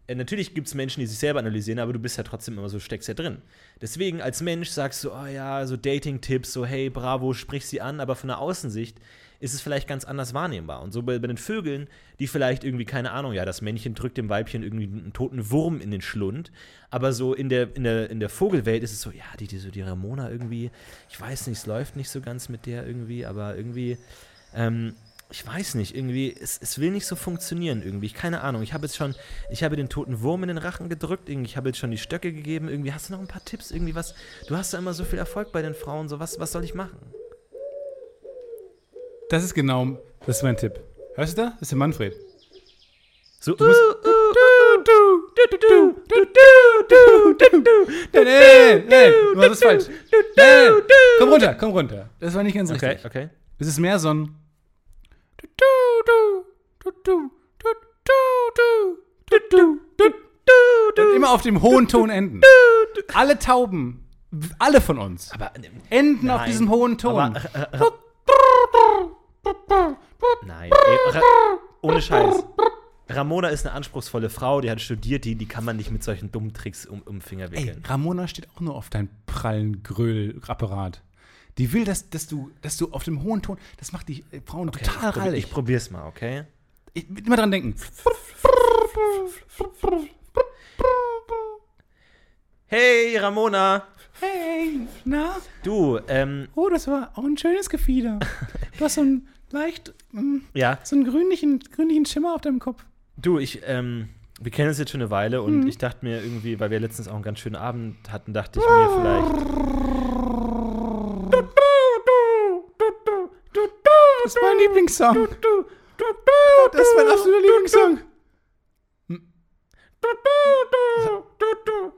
[0.08, 2.70] Äh, Natürlich gibt es Menschen, die sich selber analysieren, aber du bist ja trotzdem immer
[2.70, 3.42] so, steckst ja drin.
[3.82, 8.00] Deswegen als Mensch sagst du, oh ja, so Dating-Tipps, so hey, bravo, sprich sie an,
[8.00, 8.98] aber von der Außensicht
[9.42, 10.82] ist es vielleicht ganz anders wahrnehmbar.
[10.82, 11.88] Und so bei, bei den Vögeln,
[12.20, 15.82] die vielleicht irgendwie, keine Ahnung, ja, das Männchen drückt dem Weibchen irgendwie einen toten Wurm
[15.82, 16.52] in den Schlund,
[16.92, 19.58] aber so in der, in der, in der Vogelwelt ist es so, ja, die, die,
[19.58, 20.70] so die Ramona irgendwie,
[21.10, 23.98] ich weiß nicht, es läuft nicht so ganz mit der irgendwie, aber irgendwie,
[24.54, 24.94] ähm,
[25.32, 28.08] ich weiß nicht, irgendwie, es, es will nicht so funktionieren irgendwie.
[28.08, 28.62] Ich, keine Ahnung.
[28.64, 29.16] Ich habe jetzt schon,
[29.50, 31.98] ich habe den toten Wurm in den Rachen gedrückt, irgendwie, ich habe jetzt schon die
[31.98, 32.92] Stöcke gegeben, irgendwie.
[32.92, 34.14] Hast du noch ein paar Tipps, irgendwie was?
[34.48, 36.74] Du hast ja immer so viel Erfolg bei den Frauen, so was, was soll ich
[36.74, 37.00] machen?
[39.32, 40.78] Das ist genau, das ist mein Tipp.
[41.16, 41.50] Hörst du da?
[41.52, 42.14] Das ist der Manfred.
[43.40, 43.80] So, Du musst.
[48.14, 49.86] Nee, nee, du machst das falsch.
[50.36, 50.82] Nee,
[51.18, 52.10] komm runter, komm runter.
[52.20, 53.06] Das war nicht ganz okay, richtig.
[53.06, 53.30] okay.
[53.58, 54.36] Es ist mehr so ein.
[60.98, 62.42] Und immer auf dem hohen Ton enden.
[63.14, 64.10] Alle Tauben,
[64.60, 65.54] alle von uns, Aber,
[65.90, 66.50] enden auf Nein.
[66.50, 67.18] diesem hohen Ton.
[67.18, 67.92] aber, äh, äh,
[70.46, 71.22] nein, ey, Ra
[71.82, 72.44] ohne Scheiß.
[73.10, 76.32] Ramona ist eine anspruchsvolle Frau, die hat studiert, die, die kann man nicht mit solchen
[76.32, 77.84] dummen Tricks um, um den Finger Ey, wickeln.
[77.86, 81.02] Ramona steht auch nur auf deinem prallen Gröllapparat.
[81.58, 84.40] Die will, dass, dass, du, dass du auf dem hohen Ton, das macht die äh,
[84.46, 85.44] Frauen Okay, total ich, probier, rallig.
[85.46, 86.44] ich probier's mal, okay?
[86.94, 87.76] Ich, immer dran denken.
[92.68, 93.84] Hey, Ramona!
[94.22, 95.38] Hey, na?
[95.64, 98.20] Du, ähm, Oh, das war auch ein schönes Gefieder.
[98.82, 102.84] Du hast so einen leicht, mm, ja, so einen grünlichen, grünlichen Schimmer auf deinem Kopf.
[103.16, 105.46] du, ich, ähm, Wir kennen uns jetzt schon eine Weile Hm.
[105.46, 108.60] und ich dachte mir irgendwie, weil wir letztens auch einen ganz schönen Abend hatten, dachte
[108.60, 109.46] ich mir vielleicht.
[114.24, 115.28] Das ist mein Lieblingssong.
[116.72, 118.00] Das ist mein absoluter Lieblingssong.
[119.10, 119.22] Hm.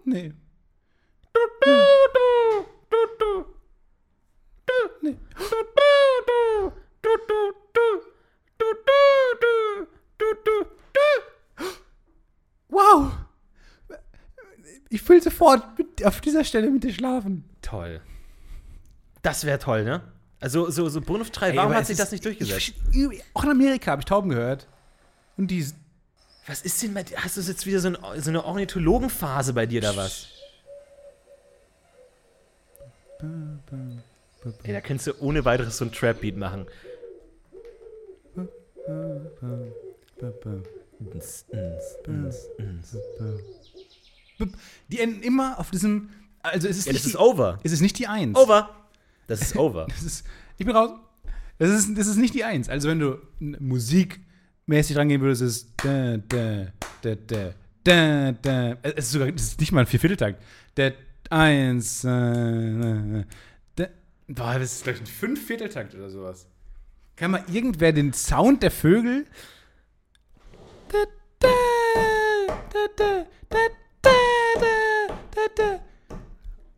[0.03, 0.33] Nee.
[5.01, 5.17] Nee.
[12.69, 13.11] Wow.
[14.89, 17.43] Ich will sofort mit, auf dieser Stelle mit dir schlafen.
[17.61, 18.01] Toll.
[19.21, 20.01] Das wäre toll, ne?
[20.39, 22.73] Also, so, so Bonus 3, Ey, warum hat sich das nicht durchgesetzt?
[22.91, 24.67] Ich, auch in Amerika habe ich Tauben gehört.
[25.37, 25.65] Und die.
[26.45, 27.17] Was ist denn bei dir?
[27.23, 30.27] Hast du jetzt wieder so, ein, so eine Ornithologenphase bei dir da was?
[34.63, 36.65] Ey, da könntest du ohne weiteres so ein Trap-Beat machen.
[44.89, 46.09] Die enden immer auf diesem.
[46.41, 47.59] Also es ist, Ja, nicht, das ist die, over.
[47.63, 48.37] es ist nicht die Eins.
[48.37, 48.69] Over.
[49.27, 49.87] Das ist over.
[49.89, 50.25] Das ist,
[50.57, 50.91] ich bin raus.
[51.57, 52.67] Das ist, das ist nicht die Eins.
[52.67, 56.67] Also wenn du musikmäßig rangehen würdest, ist es da, da,
[57.01, 57.53] da, da,
[57.83, 58.77] da, da.
[58.81, 60.41] Es ist sogar, das ist nicht mal ein Viervierteltakt.
[60.75, 60.91] Da,
[61.29, 63.23] eins, äh, da.
[64.27, 66.47] Boah, das ist, glaube ich, ein Fünf-Vierteltakt oder sowas.
[67.15, 69.25] Kann mal irgendwer den Sound der Vögel.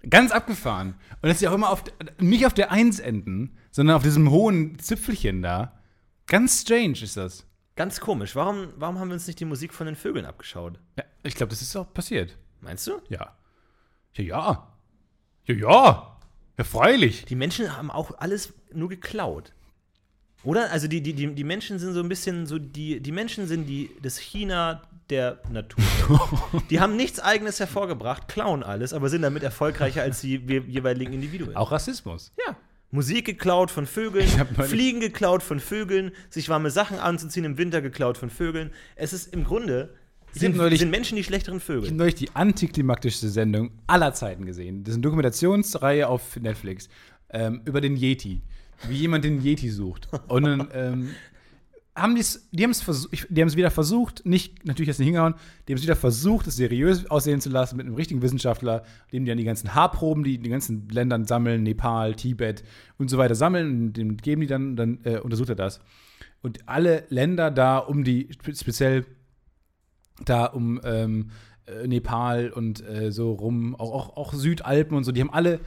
[0.09, 0.95] Ganz abgefahren.
[1.21, 1.83] Und dass sie auch immer auf,
[2.19, 5.79] nicht auf der Eins enden, sondern auf diesem hohen Zipfelchen da.
[6.27, 7.45] Ganz strange ist das.
[7.75, 8.35] Ganz komisch.
[8.35, 10.79] Warum, warum haben wir uns nicht die Musik von den Vögeln abgeschaut?
[10.97, 12.37] Ja, ich glaube, das ist auch passiert.
[12.61, 13.01] Meinst du?
[13.09, 13.35] Ja.
[14.13, 14.77] Ja, ja.
[15.45, 16.14] Ja, ja.
[16.57, 17.25] Ja, freilich.
[17.25, 19.53] Die Menschen haben auch alles nur geklaut.
[20.43, 20.71] Oder?
[20.71, 23.65] Also die, die, die, die Menschen sind so ein bisschen so, die, die Menschen sind
[23.65, 25.83] die, das China der Natur.
[26.69, 31.13] die haben nichts eigenes hervorgebracht, klauen alles, aber sind damit erfolgreicher als die je- jeweiligen
[31.13, 31.55] Individuen.
[31.55, 32.31] Auch Rassismus.
[32.47, 32.55] Ja.
[32.91, 34.27] Musik geklaut von Vögeln,
[34.67, 38.71] Fliegen geklaut von Vögeln, sich warme Sachen anzuziehen im Winter geklaut von Vögeln.
[38.95, 39.93] Es ist im Grunde,
[40.39, 41.91] sind, neulich- sind Menschen die schlechteren Ich habe Vögel.
[41.93, 44.83] neulich die antiklimaktischste Sendung aller Zeiten gesehen.
[44.83, 46.89] Das ist eine Dokumentationsreihe auf Netflix
[47.29, 48.41] ähm, über den Yeti.
[48.87, 50.09] Wie jemand den Yeti sucht.
[50.27, 51.09] Und dann ähm,
[51.95, 55.35] haben die's, die es die haben es wieder versucht, nicht, natürlich jetzt nicht hingehauen,
[55.67, 59.23] die haben es wieder versucht, es seriös aussehen zu lassen mit einem richtigen Wissenschaftler, dem
[59.23, 62.63] die dann die ganzen Haarproben, die in den ganzen Ländern sammeln, Nepal, Tibet
[62.97, 65.79] und so weiter sammeln, und dem geben die dann, dann äh, untersucht er das.
[66.41, 69.05] Und alle Länder da um die, spe- speziell
[70.23, 71.31] da um ähm,
[71.65, 75.59] äh, Nepal und äh, so rum, auch, auch, auch Südalpen und so, die haben alle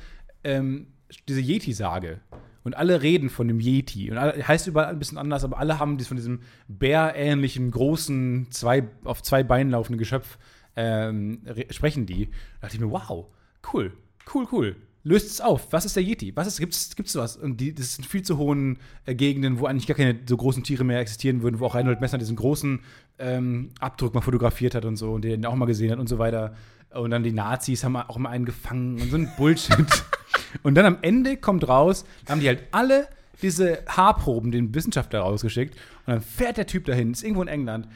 [0.45, 0.87] ähm,
[1.29, 2.21] diese Yeti-Sage.
[2.65, 4.11] Und alle reden von dem Yeti.
[4.11, 8.49] Und alle, heißt überall ein bisschen anders, aber alle haben dies von diesem bärähnlichen, großen,
[8.51, 10.37] zwei, auf zwei Beinen laufenden Geschöpf
[10.77, 12.27] ähm, re- sprechen die.
[12.27, 13.27] Da dachte ich mir, wow,
[13.73, 13.93] cool,
[14.35, 14.77] cool, cool.
[15.05, 15.73] Löst es auf.
[15.73, 16.35] Was ist der Yeti?
[16.37, 17.37] Was ist, gibt's, gibt's sowas?
[17.37, 20.65] Und die, das sind viel zu hohen äh, Gegenden, wo eigentlich gar keine so großen
[20.65, 22.81] Tiere mehr existieren würden, wo auch Reinhold Messner diesen großen
[23.19, 26.19] ähm, Abdruck mal fotografiert hat und so und den auch mal gesehen hat und so
[26.19, 26.55] weiter.
[26.91, 29.87] Und dann die Nazis haben auch mal einen gefangen und so ein Bullshit.
[30.63, 33.09] und dann am Ende kommt raus, haben die halt alle
[33.41, 35.75] diese Haarproben den Wissenschaftler rausgeschickt
[36.07, 37.89] und dann fährt der Typ dahin, ist irgendwo in England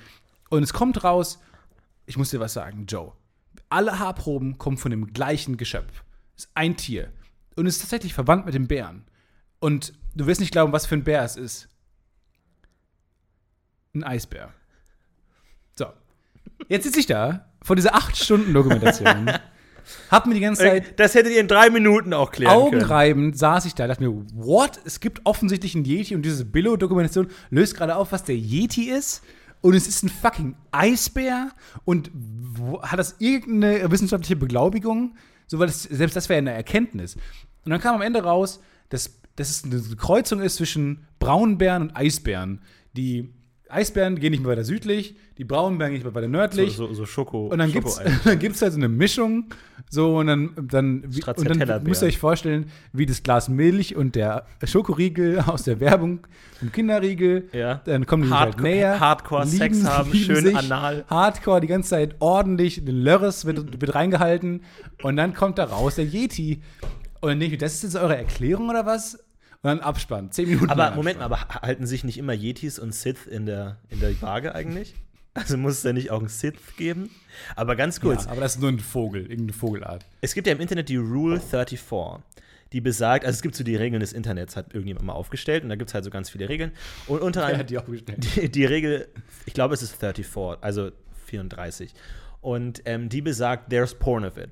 [0.51, 1.41] und es kommt raus,
[2.07, 3.13] ich muss dir was sagen, Joe.
[3.69, 6.05] Alle Haarproben kommen von dem gleichen Geschöpf.
[6.43, 7.13] Ist ein Tier.
[7.55, 9.05] Und ist tatsächlich verwandt mit dem Bären.
[9.61, 11.69] Und du wirst nicht glauben, was für ein Bär es ist.
[13.95, 14.53] Ein Eisbär.
[15.77, 15.87] So.
[16.69, 19.31] Jetzt sitze ich da vor dieser 8-Stunden-Dokumentation.
[20.11, 22.83] hab mir die ganze Zeit Das hättet ihr in drei Minuten auch klären können.
[22.83, 24.81] augenreibend saß ich da, dachte mir, what?
[24.85, 29.23] Es gibt offensichtlich einen Yeti und diese Billo-Dokumentation löst gerade auf, was der Yeti ist.
[29.61, 31.53] Und es ist ein fucking Eisbär.
[31.85, 32.11] Und
[32.83, 35.15] hat das irgendeine wissenschaftliche Beglaubigung?
[35.47, 37.17] So, weil das, selbst das wäre eine Erkenntnis.
[37.65, 41.97] Und dann kam am Ende raus, dass, dass es eine Kreuzung ist zwischen Braunbären und
[41.97, 42.61] Eisbären.
[42.95, 43.33] Die
[43.73, 46.77] Eisbären gehen nicht mehr weiter südlich, die Braunbären gehen nicht mehr weiter So, nördlich.
[46.77, 47.47] so, so Schoko.
[47.47, 47.73] Und dann
[48.25, 49.47] dann gibt's halt so eine Mischung,
[49.91, 53.97] so und dann, dann, wie, und dann müsst ihr euch vorstellen, wie das Glas Milch
[53.97, 56.21] und der Schokoriegel aus der Werbung
[56.59, 57.81] vom Kinderriegel, Ja.
[57.85, 61.05] dann kommen die sich halt näher, Hardcore Sex lieben- haben, lieben schön sich, anal.
[61.09, 64.63] Hardcore die ganze Zeit ordentlich, den Lörres wird, wird reingehalten
[65.03, 66.61] und dann kommt da raus der Yeti.
[67.21, 69.19] Und ich, das ist jetzt eure Erklärung oder was?
[69.63, 70.71] Und dann Abspann, zehn Minuten.
[70.71, 74.21] Aber Moment mal, aber halten sich nicht immer Yetis und Sith in der, in der
[74.21, 74.95] Waage eigentlich?
[75.35, 77.11] Also muss es da nicht auch einen Sith geben?
[77.55, 80.05] Aber ganz kurz, Ja, aber das ist nur ein Vogel, irgendeine Vogelart.
[80.21, 81.81] es gibt ja im Internet die Rule 34,
[82.73, 85.69] die besagt, also es gibt so die Regeln des Internets, hat irgendjemand mal aufgestellt und
[85.69, 86.73] da gibt es halt so ganz viele Regeln.
[87.07, 88.19] Und unter Wer anderem hat die aufgestellt?
[88.37, 89.09] die, die Regel,
[89.47, 90.91] ich glaube, es ist 34, also
[91.27, 91.95] 34.
[92.41, 94.51] Und ähm, die besagt, there's porn of it.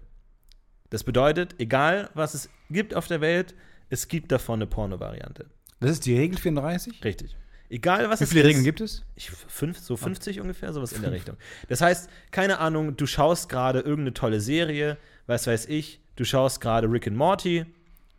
[0.91, 3.55] Das bedeutet, egal was es gibt auf der Welt,
[3.91, 5.47] es gibt davon eine Porno-Variante.
[5.81, 7.05] Das ist die Regel 34?
[7.05, 7.37] Richtig.
[7.69, 8.49] Egal was Wie es viele ist.
[8.49, 9.05] Regeln gibt es?
[9.15, 11.37] Ich, fünf, so 50 ungefähr, sowas in der Richtung.
[11.69, 16.61] Das heißt, keine Ahnung, du schaust gerade irgendeine tolle Serie, was weiß ich, du schaust
[16.61, 17.65] gerade Rick and Morty,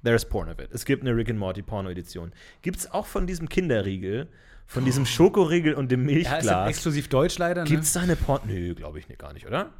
[0.04, 0.70] there's porn of it.
[0.72, 2.32] Es gibt eine Rick and Morty Porno-Edition.
[2.62, 4.30] Gibt es auch von diesem Kinderriegel,
[4.68, 7.70] von diesem Schokoriegel und dem Ja, ist ja Milchglas, exklusiv Deutsch leider, ne?
[7.70, 8.46] gibt es da eine Porno?
[8.46, 9.74] Nö, glaube ich nicht, gar nicht, oder?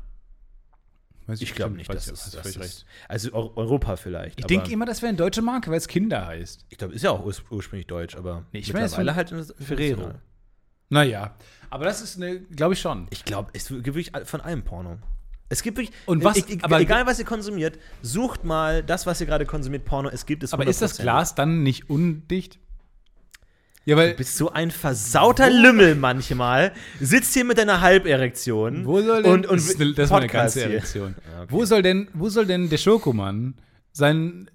[1.32, 2.64] Weiß Ich glaube stimmt, nicht, dass ich, das, das völlig ist.
[2.64, 2.86] recht.
[3.08, 4.40] Also Eu- Europa vielleicht.
[4.40, 6.66] Ich denke immer, das wäre eine deutsche Marke, weil es Kinder heißt.
[6.70, 9.38] Ich glaube, ist ja auch urs ursprünglich deutsch, aber Nee, ich meine, es mittlerweile von
[9.38, 10.12] halt Ferrero.
[10.90, 11.36] Naja,
[11.70, 13.08] aber das ist eine, glaube ich schon.
[13.12, 14.98] Ich glaube, es gibt wirklich von allem Porno.
[15.48, 19.06] Es gibt wirklich, Und was- e- e- aber- egal was ihr konsumiert, sucht mal das,
[19.06, 21.02] was ihr gerade konsumiert, Porno, es gibt es Aber ist das 100%.
[21.04, 22.60] Glas dann nicht undicht?
[23.86, 29.02] Ja, weil Du bist so ein versauter Lümmel manchmal, sitzt hier mit deiner Halberektion wo
[29.02, 30.70] soll denn und, und das ist, eine- Podcast ganze hier.
[30.78, 31.16] Erektion.
[31.32, 31.48] Ja, okay.
[31.52, 33.56] Wo soll denn wo soll denn der Schokomann
[33.92, 34.50] sein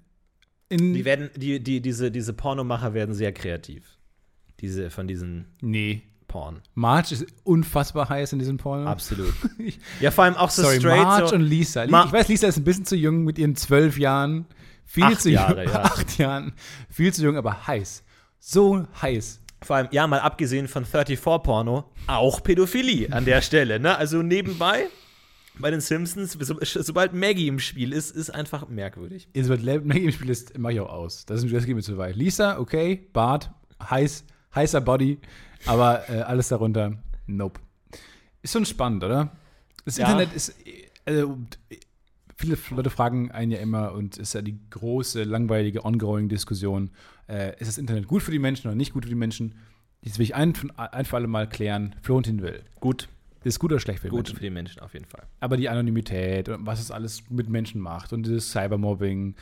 [0.69, 3.83] in Die werden, die, die, diese, diese Pornomacher werden sehr kreativ.
[4.59, 6.61] Diese, von diesen Nee, Porn.
[6.73, 8.85] Marge ist unfassbar heiß in diesem Porno.
[8.87, 9.33] Absolut.
[10.01, 11.03] ja, vor allem auch so Sorry, straight.
[11.03, 11.85] Marge so, und Lisa.
[11.87, 14.45] Ma- ich weiß, Lisa ist ein bisschen zu jung mit ihren zwölf Jahren.
[14.85, 15.73] Viel Acht zu Jahre, jung.
[15.73, 15.81] ja.
[15.83, 16.53] Acht Jahren.
[16.89, 18.03] Viel zu jung, aber heiß.
[18.39, 19.41] So heiß.
[19.63, 23.97] Vor allem, ja, mal abgesehen von 34-Porno, auch Pädophilie an der Stelle, ne?
[23.97, 24.85] Also nebenbei,
[25.57, 29.27] bei den Simpsons, so, sobald Maggie im Spiel ist, ist einfach merkwürdig.
[29.33, 31.25] Wird Maggie im Spiel ist, mache ich auch aus.
[31.25, 32.15] Das, ist, das geht mir zu weit.
[32.15, 33.49] Lisa, okay, Bart,
[33.81, 35.17] heiß, heißer Body,
[35.65, 36.93] aber äh, alles darunter,
[37.25, 37.59] nope.
[38.43, 39.31] Ist schon spannend, oder?
[39.85, 40.05] Das Ja.
[40.05, 41.37] Internet ist, äh, also,
[42.35, 46.91] viele Leute fragen einen ja immer und ist ja die große, langweilige, ongoing Diskussion,
[47.29, 49.55] äh, ist das Internet gut für die Menschen oder nicht gut für die Menschen?
[50.01, 52.61] Jetzt will ich ein, ein für alle Mal klären, Florentin will.
[52.79, 53.09] Gut,
[53.43, 54.35] Ist gut oder schlecht für die gut Menschen?
[54.35, 55.23] für die Menschen auf jeden Fall.
[55.39, 59.35] aber die Anonymität und was es alles mit Menschen macht und dieses Cybermobbing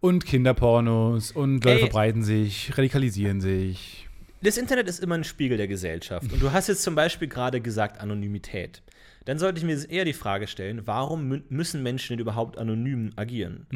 [0.00, 1.78] und Kinderpornos und Leute Ey.
[1.80, 4.08] verbreiten sich, radikalisieren sich.
[4.42, 6.32] Das Internet ist immer ein Spiegel der Gesellschaft.
[6.32, 8.82] Und du hast jetzt zum Beispiel gerade gesagt Anonymität.
[9.28, 13.10] Dann sollte ich mir eher die Frage stellen, warum mü- müssen Menschen denn überhaupt anonym
[13.16, 13.66] agieren?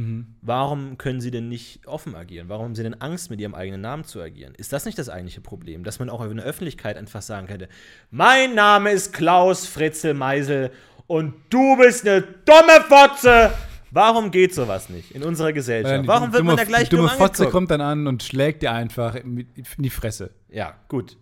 [0.41, 2.49] Warum können sie denn nicht offen agieren?
[2.49, 4.55] Warum haben sie denn Angst, mit ihrem eigenen Namen zu agieren?
[4.57, 5.85] Ist das nicht das eigentliche Problem?
[5.85, 7.69] Dass man auch in der Öffentlichkeit einfach sagen könnte,
[8.11, 10.71] mein Name ist Klaus Fritzel Meisel
[11.07, 13.51] und du bist eine dumme Fotze.
[13.91, 16.07] Warum geht sowas nicht in unserer Gesellschaft?
[16.07, 18.63] Warum wird man dumme- da gleich die dumme dumm Fotze kommt dann an und schlägt
[18.63, 20.31] dir einfach in in die Fresse.
[20.49, 21.19] Ja, gut.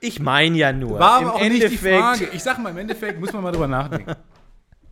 [0.00, 2.28] Ich meine ja nur, War im aber auch nicht die Endeffekt, Frage.
[2.32, 4.14] Ich sag mal, im Endeffekt muss man mal drüber nachdenken.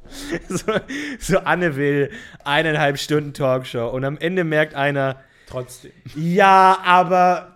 [0.49, 0.73] so,
[1.19, 2.11] so Anne will
[2.45, 5.93] eineinhalb Stunden Talkshow und am Ende merkt einer, Trotzdem.
[6.15, 7.55] ja, aber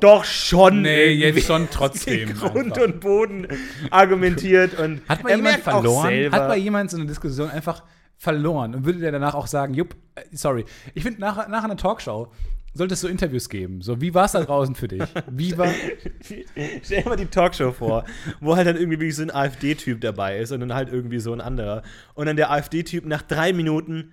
[0.00, 0.82] doch schon.
[0.82, 2.34] Nee, jetzt schon trotzdem.
[2.34, 2.82] Grund einfach.
[2.82, 3.48] und Boden
[3.90, 6.32] argumentiert und Hat mal jemand verloren?
[6.32, 7.82] Hat mal jemand so eine Diskussion einfach
[8.16, 8.74] verloren?
[8.74, 10.64] Und würde der danach auch sagen, jupp, äh, sorry.
[10.94, 12.32] Ich finde, nach, nach einer Talkshow
[12.74, 13.80] sollte es so Interviews geben.
[13.80, 15.02] So, wie war es da draußen für dich?
[15.30, 15.68] Wie war.
[16.82, 18.04] Stell dir mal die Talkshow vor,
[18.40, 21.32] wo halt dann irgendwie wirklich so ein AfD-Typ dabei ist und dann halt irgendwie so
[21.32, 21.82] ein anderer.
[22.14, 24.12] Und dann der AfD-Typ nach drei Minuten.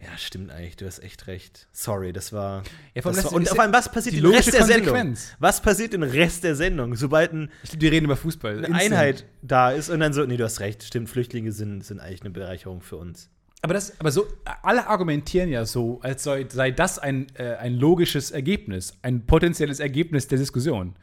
[0.00, 1.68] Ja, stimmt eigentlich, du hast echt recht.
[1.70, 2.64] Sorry, das war.
[2.92, 5.14] Ja, vor das war und ja allem, was passiert im Rest der Sendung?
[5.38, 6.96] Was passiert im Rest der Sendung?
[6.96, 8.56] Sobald ein, Ich glaube, die reden über Fußball.
[8.58, 8.82] eine Instant.
[8.82, 12.22] Einheit da ist und dann so, nee, du hast recht, stimmt, Flüchtlinge sind, sind eigentlich
[12.22, 13.30] eine Bereicherung für uns.
[13.64, 14.26] Aber, das, aber so,
[14.62, 19.78] alle argumentieren ja so, als sei, sei das ein, äh, ein logisches Ergebnis, ein potenzielles
[19.78, 20.96] Ergebnis der Diskussion.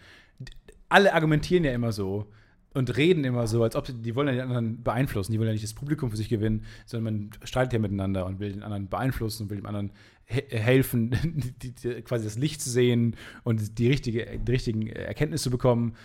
[0.89, 2.27] Alle argumentieren ja immer so
[2.73, 5.53] und reden immer so, als ob die wollen ja die anderen beeinflussen, die wollen ja
[5.53, 8.89] nicht das Publikum für sich gewinnen, sondern man streitet ja miteinander und will den anderen
[8.89, 9.91] beeinflussen und will dem anderen
[10.25, 11.11] he helfen,
[11.63, 15.95] die, die, quasi das Licht zu sehen und die, richtige, die richtigen Erkenntnisse zu bekommen.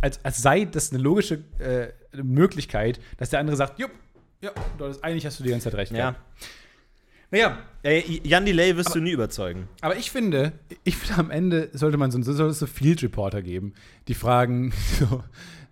[0.00, 1.88] Als, als sei das eine logische äh,
[2.22, 3.90] Möglichkeit, dass der andere sagt, jupp,
[4.42, 5.92] ja, du hast, eigentlich hast du die ganze Zeit recht.
[5.92, 6.16] Ja.
[7.30, 9.68] Naja, Ey, Jan Delay wirst du nie überzeugen.
[9.80, 10.52] aber ich finde,
[10.84, 13.74] ich finde, am Ende sollte man so, sollte es so Field Reporter geben,
[14.08, 15.22] die fragen, so,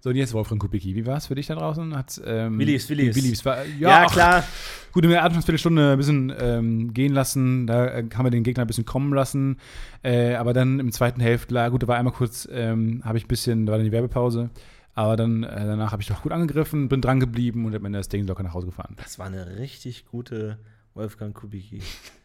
[0.00, 1.96] so und jetzt Wolfgang Kubicki, wie war es für dich da draußen?
[1.96, 2.58] Hat, ähm,
[2.94, 3.16] lief's?
[3.16, 3.44] Wie lief's?
[3.44, 4.44] War, Ja, ach, klar.
[4.92, 8.64] Gut, in der Anfangsviertelstunde ein bisschen ähm, gehen lassen, da äh, haben wir den Gegner
[8.64, 9.58] ein bisschen kommen lassen,
[10.02, 13.28] äh, aber dann im zweiten Hälfte, gut, da war einmal kurz, ähm, habe ich ein
[13.28, 14.50] bisschen, da war dann die Werbepause,
[14.98, 18.00] aber dann äh, danach habe ich doch gut angegriffen, bin dran geblieben und am Ende
[18.00, 18.96] das Ding locker nach Hause gefahren.
[18.96, 20.58] Das war eine richtig gute
[20.94, 21.80] Wolfgang Kubicki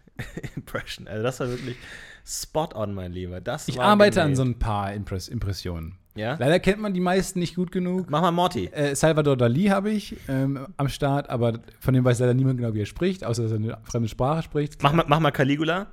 [0.56, 1.08] Impression.
[1.08, 1.78] Also das war wirklich
[2.26, 3.42] spot on, mein Lieber.
[3.42, 4.38] Das Ich war arbeite an genäht.
[4.38, 6.00] so ein paar Impress Impressionen.
[6.16, 6.36] Ja?
[6.40, 8.08] Leider kennt man die meisten nicht gut genug.
[8.10, 8.66] Mach mal Morty.
[8.68, 12.74] Äh, Salvador Dali habe ich ähm, am Start, aber von dem weiß leider niemand genau,
[12.74, 14.82] wie er spricht, außer dass er eine fremde Sprache spricht.
[14.82, 15.88] Mach mal, mach mal Caligula.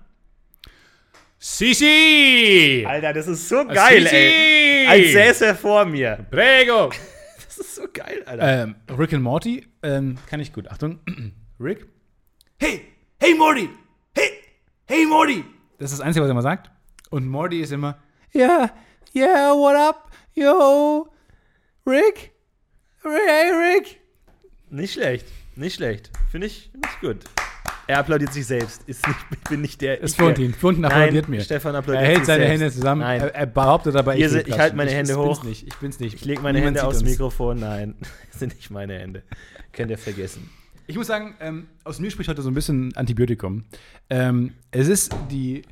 [1.39, 2.85] Sisi!
[2.87, 4.70] Alter, das ist so geil, ey.
[4.89, 6.27] Als säße er vor mir.
[6.31, 6.91] Prego!
[7.47, 8.63] Das ist so geil, Alter.
[8.63, 10.69] Ähm, Rick and Morty ähm, kann ich gut.
[10.69, 11.01] Achtung.
[11.61, 11.87] Rick.
[12.59, 12.83] Hey!
[13.19, 13.69] Hey, Morty!
[14.15, 14.31] Hey!
[14.87, 15.45] Hey, Morty!
[15.79, 16.71] Das ist das Einzige, was er immer sagt.
[17.11, 17.99] Und Morty ist immer,
[18.35, 18.73] yeah,
[19.15, 20.11] yeah, what up?
[20.35, 21.09] Yo!
[21.85, 22.33] Rick?
[23.03, 24.01] Hey, Rick!
[24.71, 25.27] Nicht schlecht.
[25.57, 26.11] Nicht schlecht.
[26.31, 27.25] Finde ich, find ich gut.
[27.87, 28.83] Er applaudiert sich selbst.
[28.87, 30.03] Ist nicht, ich bin nicht der.
[30.03, 30.55] Es ich, Florentin.
[30.55, 31.41] Florentin applaudiert Nein, mir.
[31.43, 32.61] Stefan applaudiert Er hält seine selbst.
[32.61, 33.01] Hände zusammen.
[33.01, 33.21] Nein.
[33.21, 34.59] Er, er behauptet dabei, ich klatschen.
[34.59, 35.33] halte meine Hände ich, hoch.
[35.33, 35.67] Ich bin's nicht.
[35.67, 36.15] Ich bin's nicht.
[36.15, 37.03] Ich lege meine Niemand Hände aufs.
[37.03, 37.61] Mikrofon.
[37.61, 37.95] Nein,
[38.31, 39.23] das sind nicht meine Hände.
[39.73, 40.49] Könnt ihr vergessen.
[40.87, 43.65] Ich muss sagen, ähm, aus mir spricht heute so ein bisschen Antibiotikum.
[44.09, 45.63] Ähm, es ist die,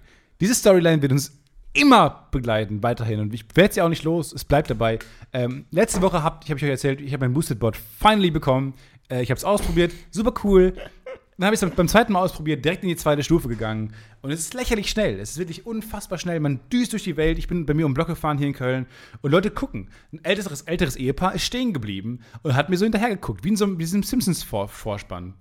[0.40, 1.32] diese Storyline wird uns
[1.72, 3.20] immer begleiten, weiterhin.
[3.20, 4.98] Und ich werde sie auch nicht los, es bleibt dabei.
[5.32, 8.30] Ähm, letzte Woche habe ich, hab ich euch erzählt, ich habe mein Boosted Bot finally
[8.30, 8.74] bekommen.
[9.10, 10.74] Äh, ich habe es ausprobiert, super cool.
[11.38, 13.94] Dann habe ich es beim zweiten Mal ausprobiert, direkt in die zweite Stufe gegangen.
[14.22, 15.20] Und es ist lächerlich schnell.
[15.20, 16.40] Es ist wirklich unfassbar schnell.
[16.40, 17.38] Man düst durch die Welt.
[17.38, 18.86] Ich bin bei mir um Block gefahren hier in Köln.
[19.22, 19.88] Und Leute gucken.
[20.12, 23.44] Ein älteres, älteres Ehepaar ist stehen geblieben und hat mir so hinterhergeguckt.
[23.44, 25.34] Wie in so einem, diesem Simpsons-Vorspann.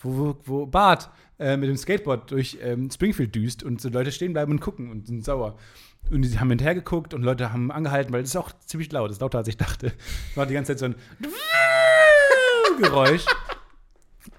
[0.00, 4.10] Wo, wo, wo Bart äh, mit dem Skateboard durch ähm, Springfield düst und so Leute
[4.10, 5.56] stehen bleiben und gucken und sind sauer.
[6.10, 9.10] Und die haben hinterhergeguckt und Leute haben angehalten, weil es ist auch ziemlich laut.
[9.10, 9.92] Es ist lauter, als ich dachte.
[10.30, 10.96] Es war die ganze Zeit so ein
[12.82, 13.24] Geräusch.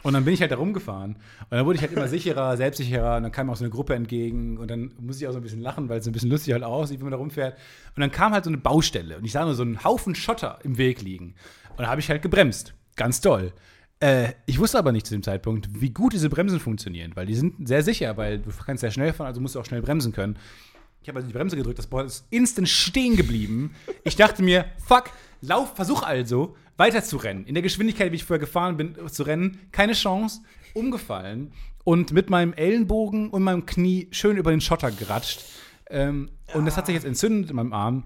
[0.03, 1.15] Und dann bin ich halt da rumgefahren.
[1.15, 3.17] Und dann wurde ich halt immer sicherer, selbstsicherer.
[3.17, 4.57] Und dann kam auch so eine Gruppe entgegen.
[4.57, 6.63] Und dann musste ich auch so ein bisschen lachen, weil es ein bisschen lustig halt
[6.63, 7.57] aussieht, wie man da rumfährt.
[7.95, 9.17] Und dann kam halt so eine Baustelle.
[9.17, 11.35] Und ich sah nur so einen Haufen Schotter im Weg liegen.
[11.71, 12.73] Und da habe ich halt gebremst.
[12.95, 13.53] Ganz doll.
[13.99, 17.11] Äh, ich wusste aber nicht zu dem Zeitpunkt, wie gut diese Bremsen funktionieren.
[17.15, 19.65] Weil die sind sehr sicher, weil du kannst sehr schnell fahren, also musst du auch
[19.65, 20.37] schnell bremsen können.
[21.03, 23.73] Ich habe also die Bremse gedrückt, das Board ist instant stehen geblieben.
[24.03, 25.05] Ich dachte mir, fuck,
[25.41, 27.45] lauf, versuch also weiter zu rennen.
[27.45, 30.41] In der Geschwindigkeit, wie ich vorher gefahren bin, zu rennen, keine Chance,
[30.73, 31.51] umgefallen
[31.83, 35.43] und mit meinem Ellenbogen und meinem Knie schön über den Schotter geratscht.
[35.89, 38.03] Ähm, Und das hat sich jetzt entzündet in meinem Arm.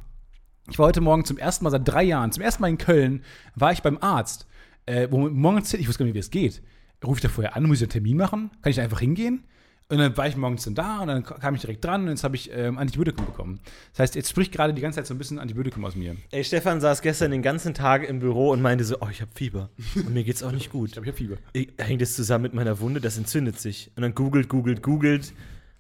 [0.70, 3.24] Ich war heute Morgen zum ersten Mal seit drei Jahren, zum ersten Mal in Köln,
[3.54, 4.48] war ich beim Arzt.
[4.88, 6.62] Äh, wo morgens, ich wusste gar nicht, wie es geht.
[7.04, 8.50] Rufe ich da vorher an, muss ich einen Termin machen?
[8.62, 9.44] Kann ich da einfach hingehen?
[9.88, 12.24] Und dann war ich morgens dann da und dann kam ich direkt dran und jetzt
[12.24, 13.60] habe ich ähm, Antibiotikum bekommen.
[13.92, 16.16] Das heißt, jetzt spricht gerade die ganze Zeit so ein bisschen Antibiotikum aus mir.
[16.32, 19.30] Ey, Stefan saß gestern den ganzen Tag im Büro und meinte so, oh, ich habe
[19.36, 19.70] Fieber.
[19.96, 20.94] Und mir geht's auch nicht Ich gut.
[20.94, 21.38] glaube, ich habe Fieber.
[21.54, 23.00] Ich, hängt das zusammen mit meiner Wunde?
[23.00, 23.92] Das entzündet sich.
[23.96, 25.34] Und dann googelt, googelt, googelt.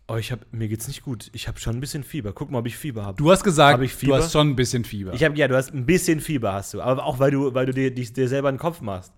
[0.07, 1.31] Oh, ich hab, mir geht's nicht gut.
[1.33, 2.31] Ich habe schon ein bisschen Fieber.
[2.31, 3.17] Guck mal, ob ich Fieber habe.
[3.17, 4.17] Du hast gesagt, Hab ich du Fieber?
[4.17, 5.15] hast schon ein bisschen Fieber.
[5.15, 7.65] Ich habe ja, du hast ein bisschen Fieber hast du, aber auch weil du, weil
[7.65, 9.11] du dir, dir selber einen Kopf machst.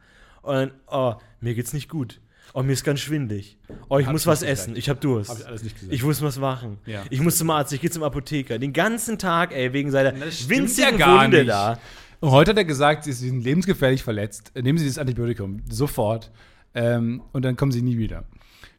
[0.43, 2.21] Und dann, oh, mir geht's nicht gut.
[2.57, 3.55] Oh, mir ist ganz schwindlig.
[3.87, 4.73] Oh, ich Hab muss ich was essen.
[4.73, 4.77] gesagt.
[4.79, 5.29] Ich habe Durst.
[5.29, 5.93] Hab ich alles nicht gesagt.
[5.93, 6.79] Ich muss was machen.
[6.87, 7.03] Ja.
[7.11, 7.71] Ich muss zum Arzt.
[7.71, 8.57] Ich gehe zum Apotheker.
[8.57, 11.49] Den ganzen Tag, ey, wegen seiner winzigen ja gar Wunde nicht.
[11.49, 11.77] da.
[12.19, 14.53] Und heute hat er gesagt, Sie sind lebensgefährlich verletzt.
[14.55, 16.31] Nehmen Sie dieses Antibiotikum sofort.
[16.73, 18.23] Ähm, und dann kommen Sie nie wieder.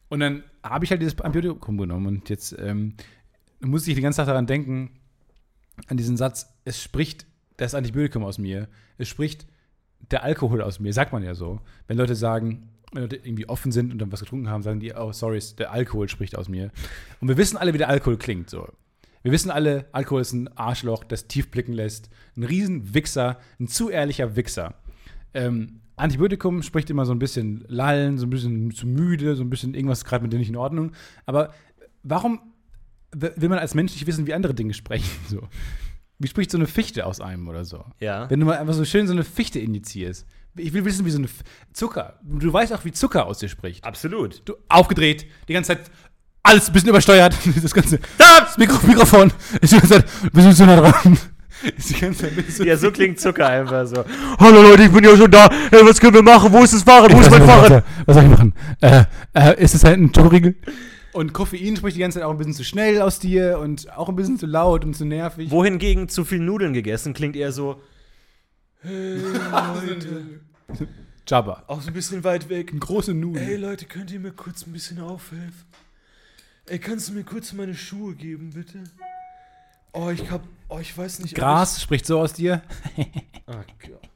[0.09, 2.07] Und dann habe ich halt dieses Antibiotikum genommen.
[2.09, 2.95] Und jetzt ähm,
[3.61, 4.91] muss ich den ganzen Tag daran denken,
[5.87, 7.27] an diesen Satz, es spricht
[7.59, 8.67] das Antibiotikum aus mir.
[8.97, 9.47] Es spricht
[10.11, 10.93] der Alkohol aus mir.
[10.93, 11.61] Sagt man ja so.
[11.87, 15.41] Wenn Leute sagen, irgendwie offen sind und dann was getrunken haben, sagen die, oh, sorry,
[15.59, 16.71] der Alkohol spricht aus mir.
[17.21, 18.51] Und wir wissen alle, wie der Alkohol klingt.
[18.51, 18.69] So.
[19.23, 22.09] Wir wissen alle, Alkohol ist ein Arschloch, das tief blicken lässt.
[22.37, 24.75] Ein riesen Wichser, ein zu ehrlicher Wichser.
[25.35, 29.51] Ähm, Antibiotikum spricht immer so ein bisschen lallen, so ein bisschen zu müde, so ein
[29.51, 30.93] bisschen irgendwas gerade mit dir nicht in Ordnung.
[31.27, 31.53] Aber
[32.03, 32.41] warum
[33.13, 35.11] will man als Mensch nicht wissen, wie andere Dinge sprechen?
[35.29, 35.43] So.
[36.21, 37.85] Wie spricht so eine Fichte aus einem oder so?
[38.01, 38.29] Ja.
[38.29, 40.27] Wenn du mal einfach so schön so eine Fichte injizierst.
[40.59, 41.43] Ich will wissen, wie so eine F
[41.73, 42.19] Zucker.
[42.23, 43.85] Du weißt auch, wie Zucker aus dir spricht.
[43.85, 44.43] Absolut.
[44.45, 45.91] Du aufgedreht, die ganze Zeit
[46.43, 47.35] alles ein bisschen übersteuert.
[47.63, 51.19] Das ganze das Mikro Mikrofon ist die ganze Zeit ein bisschen zu nah dran.
[51.77, 54.05] Ist die ganze Zeit ein bisschen Ja, so klingt Zucker einfach so.
[54.39, 55.51] Hallo Leute, ich bin ja schon da.
[55.71, 56.53] Hey, was können wir machen?
[56.53, 57.13] Wo ist das Fahrrad?
[57.13, 57.85] Wo ist mein Fahrrad?
[58.07, 58.55] Was soll ich machen?
[58.81, 60.55] Äh, äh, ist es halt ein Schokoriegel?
[61.13, 64.09] Und Koffein spricht die ganze Zeit auch ein bisschen zu schnell aus dir und auch
[64.09, 65.51] ein bisschen zu laut und zu nervig.
[65.51, 67.83] Wohingegen zu viel Nudeln gegessen klingt eher so,
[71.27, 71.65] Jabba.
[71.67, 72.71] auch so ein bisschen weit weg.
[72.71, 73.43] Eine große Nudel.
[73.43, 75.67] Ey Leute, könnt ihr mir kurz ein bisschen aufhelfen?
[76.67, 78.85] Ey, kannst du mir kurz meine Schuhe geben, bitte?
[79.93, 81.35] Oh, ich hab, oh, ich weiß nicht.
[81.35, 82.63] Gras spricht so aus dir.
[82.97, 83.07] Ich,
[83.47, 84.09] oh Gott.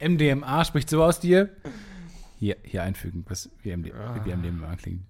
[0.00, 1.50] MDMA spricht so aus dir.
[2.38, 4.20] Hier, hier einfügen, was wie, MD, Ah.
[4.24, 5.02] wie MDMA klingt.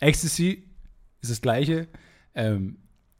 [0.00, 0.64] Ecstasy
[1.20, 1.86] ist das gleiche.
[2.34, 2.78] Ähm,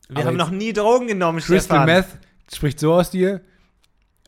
[0.08, 1.86] Wir aber haben noch nie Drogen genommen, Crystal Stefan.
[1.86, 2.06] Meth
[2.52, 3.40] spricht so aus dir.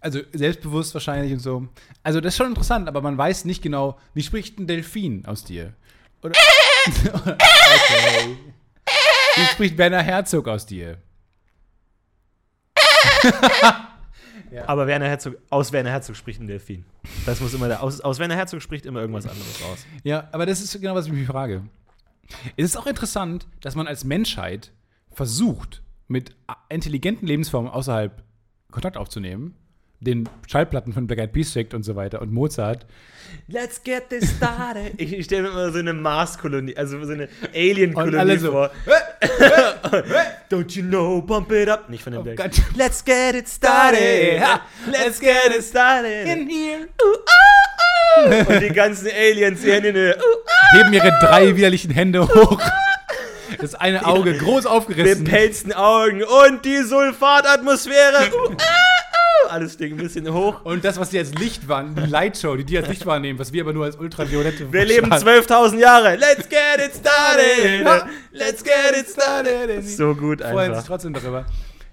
[0.01, 1.69] Also selbstbewusst wahrscheinlich und so.
[2.03, 5.45] Also das ist schon interessant, aber man weiß nicht genau, wie spricht ein Delfin aus
[5.45, 5.75] dir?
[6.23, 6.35] Oder,
[6.87, 8.37] okay.
[9.37, 10.99] Wie spricht Werner Herzog aus dir?
[14.67, 16.85] Aber Werner Herzog, aus Werner Herzog spricht ein Delfin.
[17.27, 19.85] Das muss immer der, aus, aus Werner Herzog spricht immer irgendwas anderes raus.
[20.05, 21.65] Ja, aber das ist genau, was ich mich frage.
[22.57, 24.73] Es ist auch interessant, dass man als Menschheit
[25.13, 26.35] versucht, mit
[26.69, 28.23] intelligenten Lebensformen außerhalb
[28.71, 29.55] Kontakt aufzunehmen.
[30.01, 32.87] Den Schallplatten von Black Eyed Peas schickt und so weiter und Mozart.
[33.49, 34.93] Let's get this started.
[34.97, 38.71] ich ich stelle mir immer so eine Mars-Kolonie, also so eine Alien-Kolonie so, vor.
[40.51, 41.91] Don't you know, bump it up.
[41.91, 42.51] Nicht von den Oh Black.
[42.77, 44.41] Let's get it started.
[44.87, 46.49] Let's get it started.
[46.49, 46.89] here.
[48.49, 50.19] Und die ganzen Aliens, die Hände in die Höhe.
[50.73, 52.61] Heben ihre drei widerlichen Hände hoch.
[53.61, 55.25] Das eine Auge groß mit aufgerissen.
[55.25, 58.31] pelzten Augen und die Sulfatatmosphäre.
[58.41, 59.51] Uh, ah.
[59.51, 60.65] Alles Ding ein bisschen hoch.
[60.65, 63.53] Und das, was die als Licht waren, die Lightshow, die die als Licht wahrnehmen, was
[63.53, 66.17] wir aber nur als ultraviolette Wir leben Strahl- 12.000 Jahre.
[66.17, 67.87] Let's get it started.
[68.33, 69.89] Let's get it started.
[69.89, 70.87] So gut freuen sich einfach.
[70.87, 71.47] trotzdem darüber.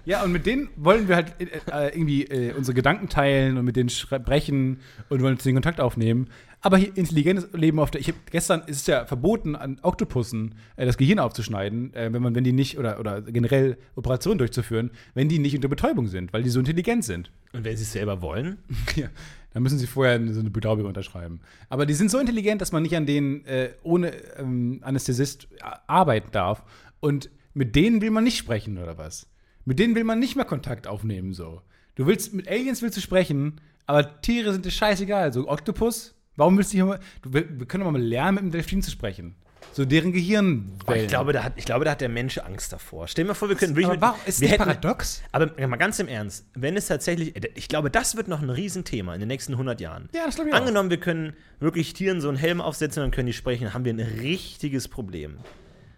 [0.06, 3.64] Ja, und mit denen wollen wir halt äh, äh, irgendwie äh, unsere Gedanken teilen und
[3.64, 4.78] mit denen sprechen
[5.08, 6.28] und wollen den Kontakt aufnehmen.
[6.60, 8.00] Aber hier intelligentes Leben auf der.
[8.00, 12.22] Ich hab, gestern ist es ja verboten, an Oktopussen äh, das Gehirn aufzuschneiden, äh, wenn
[12.22, 16.32] man, wenn die nicht, oder, oder generell Operationen durchzuführen, wenn die nicht unter Betäubung sind,
[16.32, 17.32] weil die so intelligent sind.
[17.52, 18.58] Und wenn sie es selber wollen?
[18.94, 19.08] Ja,
[19.52, 21.40] dann müssen sie vorher so eine Betäubung unterschreiben.
[21.68, 25.48] Aber die sind so intelligent, dass man nicht an denen äh, ohne ähm, Anästhesist
[25.86, 26.62] arbeiten darf.
[27.00, 29.26] Und mit denen will man nicht sprechen, oder was?
[29.66, 31.60] Mit denen will man nicht mehr Kontakt aufnehmen, so.
[31.96, 35.32] Du willst, mit Aliens willst du sprechen, aber Tiere sind dir scheißegal.
[35.32, 38.52] So, Oktopus, warum willst du hier mal, du, wir können doch mal lernen, mit einem
[38.52, 39.34] Delfin zu sprechen.
[39.72, 40.72] So deren Gehirn.
[40.94, 43.08] Ich, glaube, da hat, ich glaube, da hat der Mensch Angst davor.
[43.08, 43.98] Stell dir mal vor, wir können wirklich.
[43.98, 45.22] aber warum, ist wir das hätten, paradox?
[45.32, 48.50] Aber ja, mal ganz im Ernst, wenn es tatsächlich, ich glaube, das wird noch ein
[48.50, 50.08] Riesenthema in den nächsten 100 Jahren.
[50.14, 50.60] Ja, das glaube ich auch.
[50.60, 53.84] Angenommen, wir können wirklich Tieren so einen Helm aufsetzen und dann können die sprechen, haben
[53.84, 55.38] wir ein richtiges Problem.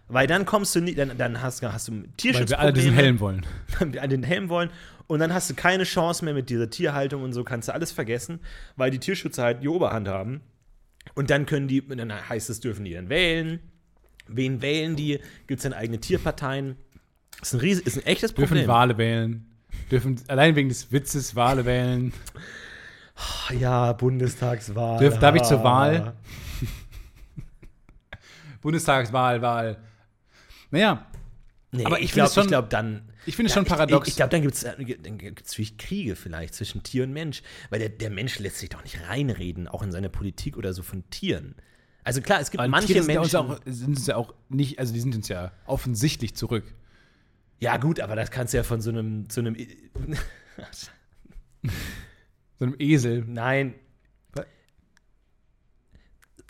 [0.09, 2.49] Weil dann kommst du nie, dann, dann hast, hast du Weil Tierschutzprobleme.
[2.51, 3.47] wir alle diesen Helm wollen.
[3.79, 4.71] Weil wir alle den Helm wollen.
[5.07, 7.93] Und dann hast du keine Chance mehr mit dieser Tierhaltung und so, kannst du alles
[7.93, 8.41] vergessen,
[8.77, 10.43] weil die Tierschützer halt die Oberhand haben.
[11.15, 13.59] Und dann können die, dann heißt es, dürfen die dann wählen.
[14.27, 15.19] Wen wählen die?
[15.47, 16.77] Gibt es dann eigene Tierparteien?
[17.41, 18.69] Ist ein, riesen, ist ein echtes Dürfen Problem.
[18.69, 19.47] Wale wählen.
[19.91, 22.13] Dürfen allein wegen des Witzes Wale wählen.
[23.17, 24.99] Ach ja, Bundestagswahl.
[25.01, 25.65] Dürf- darf ich zur Ah.
[25.65, 26.13] Wahl?
[28.61, 29.77] Bundestagswahl, Wahl.
[30.71, 31.07] Naja,
[31.71, 33.13] Nee, Aber ich ich glaube, finde es schon- ich glaub, dann.
[33.27, 34.09] ich finde es Ja, schon paradox.
[34.09, 37.43] Ich, ich glaube, dann gibt es dann gibt's wirklich Kriege vielleicht zwischen Tier und Mensch.
[37.69, 40.83] Weil der, der Mensch lässt sich doch nicht reinreden, auch in seine Politik oder so
[40.83, 41.57] von Tieren.
[42.05, 43.41] Also klar, es gibt Weil manche Tiere sind ja Menschen.
[43.41, 46.65] uns auch, sind uns ja auch nicht, also die sind uns ja offensichtlich zurück.
[47.61, 49.55] Ja, gut, aber das kannst du ja von so einem, so einem.
[52.59, 53.25] So einem Esel.
[53.27, 53.75] Nein.
[54.33, 54.47] Was?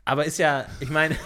[0.05, 1.17] Aber ist ja, ich meine.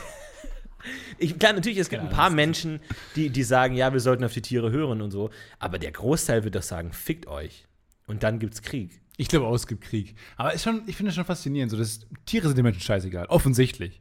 [1.18, 2.80] Ich, klar, natürlich, es gibt Ja, ein paar Menschen,
[3.16, 5.30] die, die sagen, ja, wir sollten auf die Tiere hören und so.
[5.58, 7.66] Aber der Großteil wird doch sagen, fickt euch.
[8.06, 9.00] Und dann gibt's Krieg.
[9.16, 10.16] Ich glaube auch, es gibt Krieg.
[10.36, 11.70] Aber ist schon, ich finde es schon faszinierend.
[11.70, 13.26] So, dass Tiere sind den Menschen scheißegal.
[13.26, 14.00] Offensichtlich.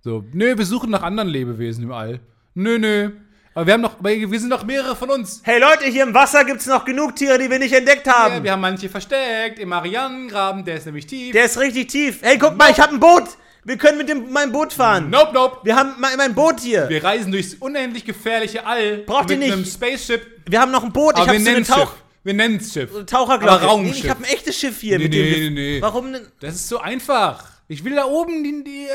[0.00, 2.20] So, nö, wir suchen nach anderen Lebewesen im All.
[2.54, 3.10] Nö, nö.
[3.54, 5.40] Aber wir haben noch, wir sind noch mehrere von uns.
[5.44, 8.34] Hey Leute, hier im Wasser gibt's noch genug Tiere, die wir nicht entdeckt haben.
[8.34, 9.58] Ja, wir haben manche versteckt.
[9.58, 11.32] Im Marianengraben, der ist nämlich tief.
[11.32, 12.20] der ist richtig tief.
[12.22, 13.24] Hey, guck mal, ich habe ein Boot.
[13.68, 15.10] Wir können mit dem, meinem Boot fahren.
[15.10, 15.58] nope, nope.
[15.62, 16.84] Wir haben mein, mein Boot hier.
[16.84, 18.98] Wir, Wir reisen durchs unendlich gefährliche All.
[19.04, 19.52] Braucht ihr mit nicht.
[19.52, 20.26] einem Spaceship.
[20.54, 21.12] haben noch ein Boot.
[21.16, 22.02] Ich Aber habe wir so eine nennen es Tauch Schiff.
[22.24, 22.90] Wir nennen es Schiff.
[23.04, 23.52] Taucherglocke.
[23.52, 23.94] Aber Raumschiff.
[23.94, 24.96] Nee, ich habe ein echtes Schiff hier.
[24.98, 25.82] Nee, mit dem nee, wir- nee, nee.
[25.82, 26.26] Warum denn?
[26.40, 27.44] Das ist so einfach.
[27.68, 28.86] Ich will da oben, die, die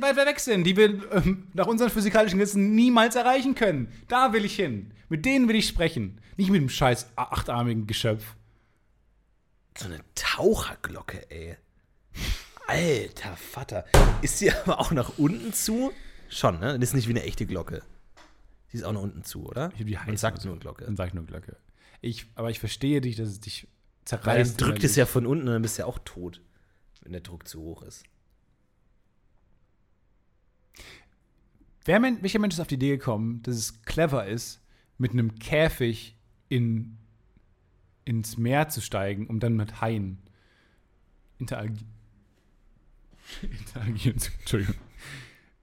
[0.00, 3.92] weit weg sind, die wir ähm, nach unseren physikalischen Gesetzen niemals erreichen können.
[4.08, 4.92] Da will ich hin.
[5.10, 6.18] Mit denen will ich sprechen.
[6.38, 8.24] Nicht mit dem scheiß achtarmigen Geschöpf.
[9.76, 11.56] So eine Taucherglocke, ey.
[12.70, 13.84] Alter Vater.
[14.22, 15.92] Ist sie aber auch nach unten zu?
[16.28, 16.78] Schon, ne?
[16.78, 17.82] Das ist nicht wie eine echte Glocke.
[18.72, 19.72] Die ist auch nach unten zu, oder?
[19.76, 20.84] Ich die Man heiß sagt nur Glocke.
[20.84, 21.56] Dann sag ich nur Glocke.
[22.00, 24.60] Ich, aber ich verstehe dich, dass es dich Weil zerreißt.
[24.60, 26.40] dann drückt es ja von unten und dann bist du ja auch tot,
[27.02, 28.04] wenn der Druck zu hoch ist.
[31.84, 34.60] Wer, welcher Mensch ist auf die Idee gekommen, dass es clever ist,
[34.96, 36.16] mit einem Käfig
[36.48, 36.98] in,
[38.04, 40.22] ins Meer zu steigen, um dann mit Haien
[41.38, 41.84] interagi
[43.42, 44.76] interagieren zu Entschuldigung.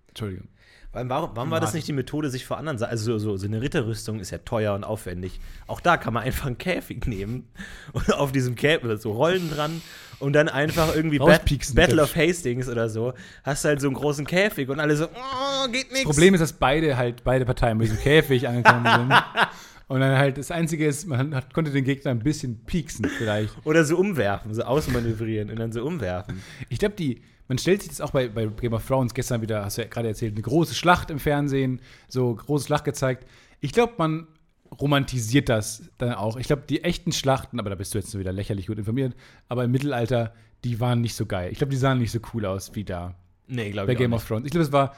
[0.09, 0.47] Entschuldigung.
[0.93, 3.61] Weil warum, warum war das nicht die Methode, sich vor anderen Also so, so eine
[3.61, 5.39] Ritterrüstung ist ja teuer und aufwendig.
[5.67, 7.47] Auch da kann man einfach einen Käfig nehmen
[7.93, 9.81] und auf diesem Käfig so Rollen dran
[10.19, 11.43] und dann einfach irgendwie Bat
[11.75, 13.13] Battle of Hastings oder so.
[13.43, 16.05] Hast halt so einen großen Käfig und alle so, oh, geht nichts.
[16.05, 19.13] Problem ist, dass beide halt, beide Parteien mit diesem Käfig angekommen sind.
[19.89, 23.55] Und dann halt das Einzige ist, man hat, konnte den Gegner ein bisschen pieksen vielleicht.
[23.63, 26.41] Oder so umwerfen, so ausmanövrieren und dann so umwerfen.
[26.67, 29.63] Ich glaube, die, man stellt sich das auch bei, bei Game of Thrones gestern wieder,
[29.63, 33.25] hast du ja gerade erzählt, eine große Schlacht im Fernsehen, so große Schlacht gezeigt.
[33.61, 34.27] Ich glaube, man
[34.79, 36.37] romantisiert das dann auch.
[36.37, 39.15] Ich glaube, die echten Schlachten, aber da bist du jetzt wieder lächerlich gut informiert,
[39.47, 40.33] aber im Mittelalter,
[40.63, 41.51] die waren nicht so geil.
[41.51, 43.15] Ich glaube, die sahen nicht so cool aus wie da
[43.49, 44.45] Nee, glaube bei ich Game auch of Thrones.
[44.45, 44.93] Ich glaube, es war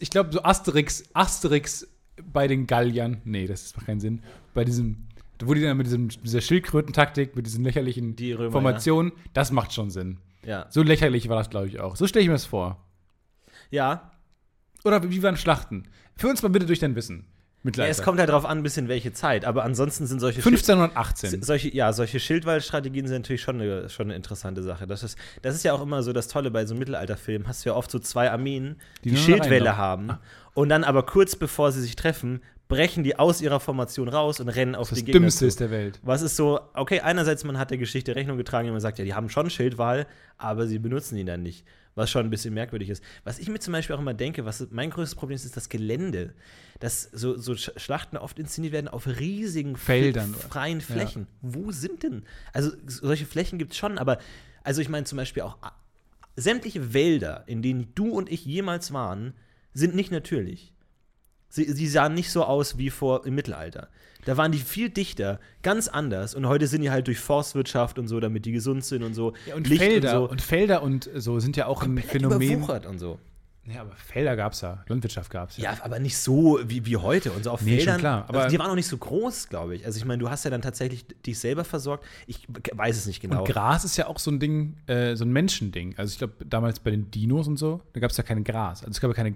[0.00, 1.88] ich glaube, so Asterix, Asterix
[2.32, 4.22] bei den Galliern, nee, das macht keinen Sinn,
[4.54, 5.06] bei diesem,
[5.44, 9.72] wo die dann mit diesem, dieser Schildkrötentaktik, mit diesen lächerlichen Die Römer, Formationen, das macht
[9.72, 10.18] schon Sinn.
[10.46, 10.66] Ja.
[10.70, 11.96] So lächerlich war das, glaube ich, auch.
[11.96, 12.84] So stelle ich mir das vor.
[13.70, 14.10] Ja.
[14.84, 15.88] Oder wie waren Schlachten?
[16.16, 17.26] Führ uns mal bitte durch dein Wissen.
[17.74, 17.86] ja.
[17.86, 19.44] Es kommt halt drauf an, bis in welche Zeit.
[19.44, 21.42] Aber ansonsten sind solche Schild- 1518.
[21.42, 24.86] solche, ja, solche Schildwallstrategien sind natürlich schon eine, schon eine interessante Sache.
[24.86, 27.48] Das ist, das ist ja auch immer so das Tolle bei so Mittelalterfilmen.
[27.48, 30.10] Hast du ja oft so zwei Armeen, die, Die Schildwälle rein haben.
[30.54, 34.48] Und dann aber kurz bevor sie sich treffen, brechen die aus ihrer Formation raus und
[34.48, 35.46] rennen auf Das den Gegner Dümmste zu.
[35.46, 36.00] ist der Welt.
[36.02, 39.04] Was ist so, okay, einerseits man hat der Geschichte Rechnung getragen, und man sagt, ja,
[39.04, 40.06] die haben schon Schildwall,
[40.36, 41.64] aber sie benutzen ihn dann nicht.
[41.94, 43.02] Was schon ein bisschen merkwürdig ist.
[43.24, 45.70] Was ich mir zum Beispiel auch immer denke, was mein größtes Problem ist, ist das
[45.70, 46.34] Gelände.
[46.78, 50.34] Dass so, so Sch- Schlachten oft inszeniert werden auf riesigen Feldern.
[50.34, 51.26] freien Flächen.
[51.40, 52.24] Wo sind denn?
[52.52, 54.18] Also solche Flächen gibt es schon, aber
[54.62, 55.56] also ich meine zum Beispiel auch
[56.36, 59.32] sämtliche Wälder, in denen du und ich jemals waren,
[59.72, 60.74] sind nicht natürlich.
[61.48, 63.88] Sie, sie sahen nicht so aus wie vor im Mittelalter.
[64.24, 66.34] Da waren die viel dichter, ganz anders.
[66.34, 69.34] Und heute sind die halt durch Forstwirtschaft und so, damit die gesund sind und so.
[69.46, 70.46] Ja, und Licht Felder und und, so.
[70.46, 72.62] Felder und so sind ja auch ein Phänomen.
[72.64, 73.18] Und so.
[73.68, 74.84] Ja, aber Felder gab es ja.
[74.88, 75.72] Landwirtschaft gab es ja.
[75.72, 77.98] Ja, aber nicht so wie, wie heute und so auf Nee, schon Feldern.
[77.98, 79.84] klar, aber- also die waren auch nicht so groß, glaube ich.
[79.84, 82.04] Also ich meine, du hast ja dann tatsächlich dich selber versorgt.
[82.28, 83.40] Ich weiß es nicht genau.
[83.40, 85.94] Und Gras ist ja auch so ein Ding, äh, so ein Menschending.
[85.96, 88.80] Also ich glaube, damals bei den Dinos und so, da gab es ja kein Gras.
[88.82, 89.32] Also es gab ja keine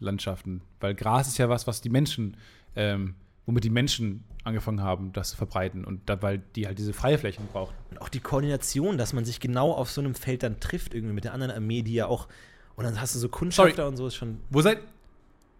[0.00, 0.62] Graslandschaften.
[0.80, 2.36] Weil Gras ist ja was, was die Menschen,
[2.76, 3.14] ähm,
[3.46, 5.84] womit die Menschen angefangen haben, das zu verbreiten.
[5.84, 7.76] Und da, weil die halt diese Freiflächen brauchten.
[7.90, 11.14] Und auch die Koordination, dass man sich genau auf so einem Feld dann trifft, irgendwie
[11.14, 12.28] mit der anderen Armee, die ja auch.
[12.76, 13.88] Und dann hast du so Kundschafter Sorry.
[13.88, 14.38] und so, ist schon.
[14.50, 14.78] Wo seid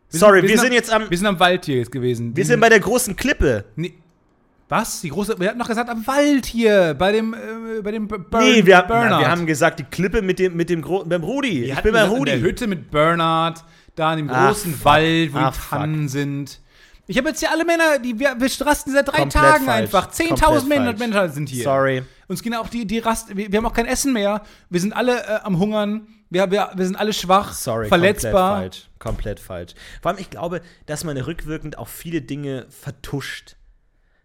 [0.08, 2.34] Sorry, wir am- sind jetzt am- Wir sind am Wald hier jetzt gewesen.
[2.36, 3.64] Wir sind bei der großen Klippe.
[3.76, 3.94] Nee.
[4.68, 5.00] Was?
[5.00, 5.38] Die große.
[5.38, 8.76] Wir hatten noch gesagt, am Wald hier, bei dem, äh, bei dem Burn, nee, wir,
[8.76, 9.20] na, Bernard.
[9.20, 11.62] wir haben gesagt, die Klippe mit dem, mit dem Gro beim Rudi.
[11.62, 12.30] Wir ich bin bei Rudi.
[12.32, 13.64] In der Hütte mit Bernard,
[13.94, 14.84] da in dem Ach, großen fuck.
[14.84, 15.78] Wald, wo Ach, die fuck.
[15.78, 16.60] Tannen sind.
[17.06, 19.82] Ich habe jetzt hier alle Männer, die wir, wir rasten seit drei Komplett Tagen falsch.
[19.82, 20.12] einfach.
[20.12, 20.92] 10.000 Komplett Männer.
[20.92, 21.64] Menschen sind hier.
[21.64, 22.02] Sorry.
[22.28, 24.42] Uns gehen auch die, die Rast, wir, wir haben auch kein Essen mehr.
[24.68, 26.06] Wir sind alle äh, am Hungern.
[26.32, 28.52] Wir, wir, wir sind alle schwach, Sorry, verletzbar.
[28.52, 28.88] komplett falsch.
[29.00, 29.74] Komplett falsch.
[30.00, 33.56] Vor allem, ich glaube, dass man rückwirkend auch viele Dinge vertuscht.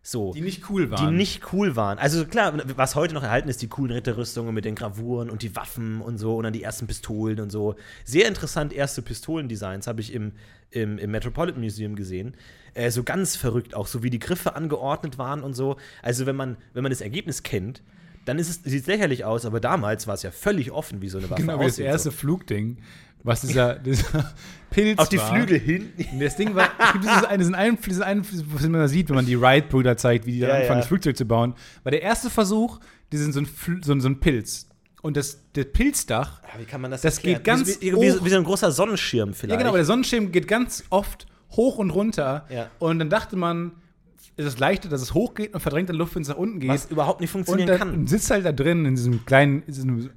[0.07, 0.33] So.
[0.33, 1.15] Die nicht cool die waren.
[1.15, 1.97] nicht cool waren.
[1.97, 5.55] Also klar, was heute noch erhalten ist, die coolen Ritterrüstungen mit den Gravuren und die
[5.55, 7.73] Waffen und so und dann die ersten Pistolen und so.
[8.03, 10.33] Sehr interessant, erste Pistolendesigns habe ich im,
[10.69, 12.35] im, im Metropolitan Museum gesehen.
[12.75, 15.75] Äh, so ganz verrückt auch, so wie die Griffe angeordnet waren und so.
[16.03, 17.81] Also wenn man, wenn man das Ergebnis kennt,
[18.25, 21.29] dann sieht es lächerlich aus, aber damals war es ja völlig offen, wie so eine
[21.31, 21.85] Waffe Genau, wie das aussieht.
[21.85, 22.17] erste so.
[22.17, 22.77] Flugding,
[23.25, 24.33] was dieser, dieser
[24.69, 25.33] Pilz Auf die war.
[25.33, 26.03] Flügel hinten.
[26.13, 28.87] Und das Ding war, es gibt dieses eine, diesen einen, diesen einen, was man da
[28.87, 30.75] sieht, wenn man die Wright-Brüder zeigt, wie die da Ja, anfangen, ja.
[30.77, 31.53] das Flugzeug zu bauen,
[31.83, 32.79] war der erste Versuch,
[33.11, 34.67] die sind so ein, Fl- so ein, so ein Pilz.
[35.01, 37.37] Und das, das Pilzdach, Ja, wie kann man das Das erklären?
[37.37, 39.51] geht ganz wie, wie, wie, wie so ein großer Sonnenschirm vielleicht.
[39.51, 42.45] ja genau, aber der Sonnenschirm geht ganz oft hoch und runter.
[42.49, 42.67] Ja.
[42.79, 43.73] Und dann dachte man,
[44.35, 46.69] es ist leichter, dass es hochgeht und verdrängte Luft, wenn es nach unten geht.
[46.69, 48.07] was überhaupt nicht und funktionieren dann kann.
[48.07, 50.09] sitzt halt da drin in diesem kleinen, in diesem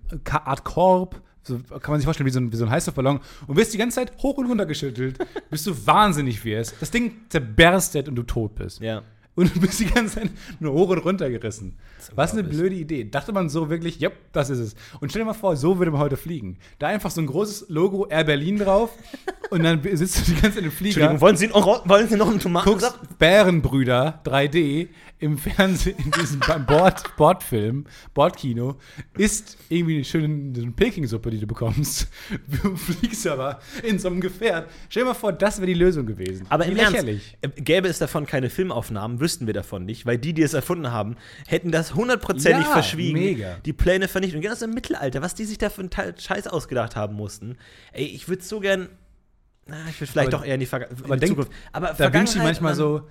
[0.44, 3.56] Art Korb, so kann man sich vorstellen, wie so ein, wie so ein Heißluftballon und
[3.56, 5.18] wirst die ganze Zeit hoch und runter geschüttelt,
[5.50, 6.74] bis du wahnsinnig wirst.
[6.80, 8.80] Das Ding zerberstet und du tot bist.
[8.80, 9.02] Ja.
[9.38, 11.78] Und du bist die ganze Zeit nur hoch und runter gerissen.
[12.16, 13.04] Was eine blöde Idee.
[13.04, 14.74] Dachte man so wirklich, ja, das ist es.
[14.98, 16.58] Und stell dir mal vor, so würde man heute fliegen.
[16.80, 18.90] Da einfach so ein großes Logo Air Berlin drauf
[19.50, 21.02] und dann sitzt du die ganze Zeit im Flieger.
[21.02, 24.88] Entschuldigung, wollen Sie, noch, wollen Sie noch einen guckst Bärenbrüder 3D
[25.20, 28.76] im Fernsehen, in diesem beim Bord, Bordfilm, Bordkino,
[29.16, 32.08] isst irgendwie eine schöne Peking-Suppe, die du bekommst.
[32.62, 34.70] Du fliegst aber in so einem Gefährt.
[34.88, 36.46] Stell dir mal vor, das wäre die Lösung gewesen.
[36.50, 37.36] Aber im lächerlich.
[37.40, 40.54] Ernst, äh, gäbe es davon keine Filmaufnahmen, wüssten wir davon nicht, weil die, die es
[40.54, 41.16] erfunden haben,
[41.46, 43.56] hätten das hundertprozentig Ja, verschwiegen, mega.
[43.64, 44.36] die Pläne vernichtet.
[44.36, 47.56] Und genauso im Mittelalter, was die sich da für einen Scheiß ausgedacht haben mussten.
[47.92, 48.88] Ey, ich würde so gern,
[49.66, 51.52] na, ich würde vielleicht Aber- doch eher in die, Verga in aber die denk- Zukunft.
[51.72, 53.02] Aber Da Vergangenheit manchmal so,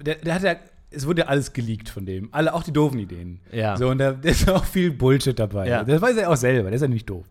[0.00, 0.56] der, der hat ja,
[0.94, 2.28] es wurde ja alles geleakt von dem.
[2.32, 3.40] Alle, auch die doofen Ideen.
[3.50, 3.76] Ja.
[3.76, 5.68] So, und da, da ist auch viel Bullshit dabei.
[5.68, 5.84] Ja.
[5.84, 7.26] Das weiß er auch selber, der ist ja nicht doof.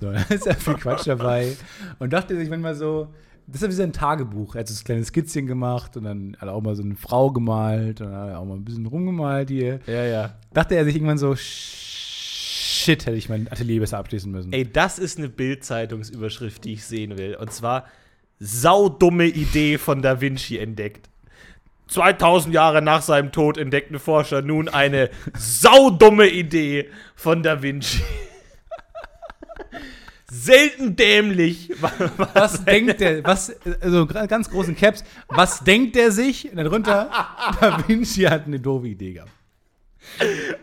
[0.00, 1.56] So, da ist ja viel Quatsch dabei.
[1.98, 3.08] Und dachte sich manchmal so,
[3.46, 4.54] das ist wie so ein Tagebuch.
[4.54, 6.96] Er hat so ein kleines Skizzchen gemacht und dann hat er auch mal so eine
[6.96, 9.80] Frau gemalt und dann hat er auch mal ein bisschen rumgemalt hier.
[9.86, 10.34] Ja, ja.
[10.52, 14.52] Dachte er sich irgendwann so, shit, hätte ich mein Atelier besser abschließen müssen.
[14.52, 17.36] Ey, das ist eine Bild-Zeitungsüberschrift, die ich sehen will.
[17.36, 17.84] Und zwar
[18.38, 21.08] saudumme Idee von Da Vinci entdeckt.
[21.88, 28.02] 2000 Jahre nach seinem Tod entdeckten Forscher nun eine saudumme Idee von Da Vinci.
[30.30, 31.72] Selten dämlich.
[32.34, 36.50] Was denkt der, was, also ganz großen Caps, was denkt der sich?
[36.50, 37.10] Und darunter,
[37.60, 39.30] Da Vinci hat eine doofe Idee gehabt.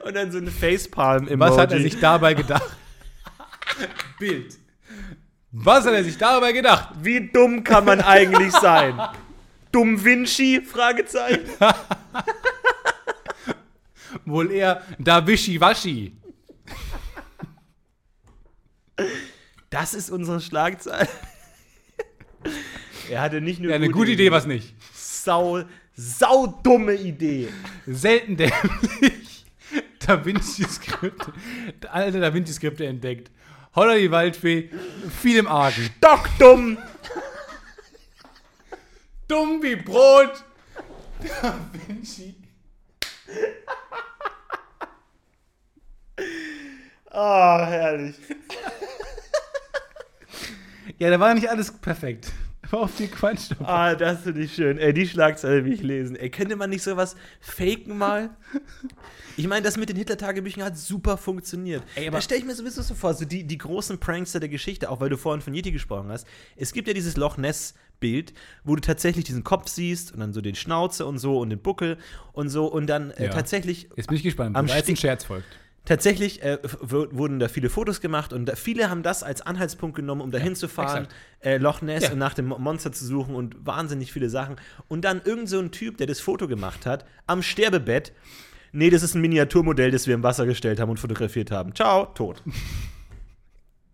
[0.06, 2.76] Und dann so ein Facepalm im Was hat er sich dabei gedacht?
[4.20, 4.58] Bild.
[5.52, 6.90] Was hat er sich dabei gedacht?
[7.02, 9.00] Wie dumm kann man eigentlich sein?
[9.74, 10.62] Dumm Vinci?
[10.62, 11.50] Fragezeichen.
[14.26, 16.14] Wohl eher Da Wischi-Waschi.
[19.70, 21.10] Das ist unsere Schlagzeile.
[23.10, 24.76] er hatte nicht nur Ja, eine gute Idee, was nicht.
[24.94, 25.64] Sau,
[25.96, 27.50] sau dumme Idee.
[27.88, 29.46] Selten dämlich.
[30.06, 31.34] Da Vinci-Skripte.
[31.92, 33.32] Alte Da Vinci-Skripte entdeckt.
[33.76, 34.70] Holla die Waldfee,
[35.22, 35.90] viel im Argen.
[35.98, 36.78] Stockdumm.
[39.28, 40.44] Dumm wie Brot.
[41.42, 42.36] Da Vinci.
[47.10, 48.16] Ah, herrlich.
[50.98, 52.32] Ja, da war nicht alles perfekt.
[52.72, 53.52] War auf die Quatsch.
[53.52, 53.66] dabei.
[53.68, 54.78] Ah, das finde ich schön.
[54.80, 56.16] Ey, die Schlagzeile will ich lesen.
[56.16, 58.32] Ey, könnte man nicht sowas faken mal?
[59.38, 61.84] Ich meine, das mit den Hitler-Tagebüchern hat super funktioniert.
[61.96, 64.50] Ey, aber- da stelle ich mir sowieso so vor, so die, die großen Prankster der
[64.50, 66.26] Geschichte, auch weil du vorhin von Yeti gesprochen hast.
[66.56, 67.38] Es gibt ja dieses Loch
[68.04, 68.34] Ness-Bild,
[68.64, 71.60] wo du tatsächlich diesen Kopf siehst und dann so den Schnauze und so und den
[71.60, 71.98] Buckel
[72.34, 73.30] und so und dann äh, Ja.
[73.32, 75.46] tatsächlich Jetzt bin ich gespannt, Am ein Scherz folgt.
[75.86, 80.22] Tatsächlich äh, wurden da viele Fotos gemacht und da, viele haben das als Anhaltspunkt genommen,
[80.22, 81.16] um da hinzufahren, exakt.
[81.46, 82.12] äh, Loch Ness Ja.
[82.14, 84.56] und nach dem Mo- Monster zu suchen und wahnsinnig viele Sachen.
[84.88, 88.14] Und dann irgend so ein Typ, der das Foto gemacht hat, am Sterbebett.
[88.72, 91.76] Nee, das ist ein Miniaturmodell, das wir im Wasser gestellt haben und fotografiert haben.
[91.76, 92.42] Ciao, tot.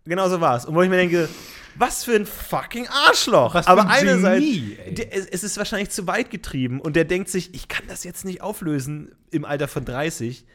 [0.10, 0.66] genau so war's.
[0.66, 1.30] Und wo ich mir denke,
[1.76, 3.54] was für ein fucking Arschloch.
[3.54, 7.06] Was Aber ein einerseits, Genie, der, es, es ist wahrscheinlich zu weit getrieben und der
[7.06, 10.46] denkt sich, ich kann das jetzt nicht auflösen im Alter von 30.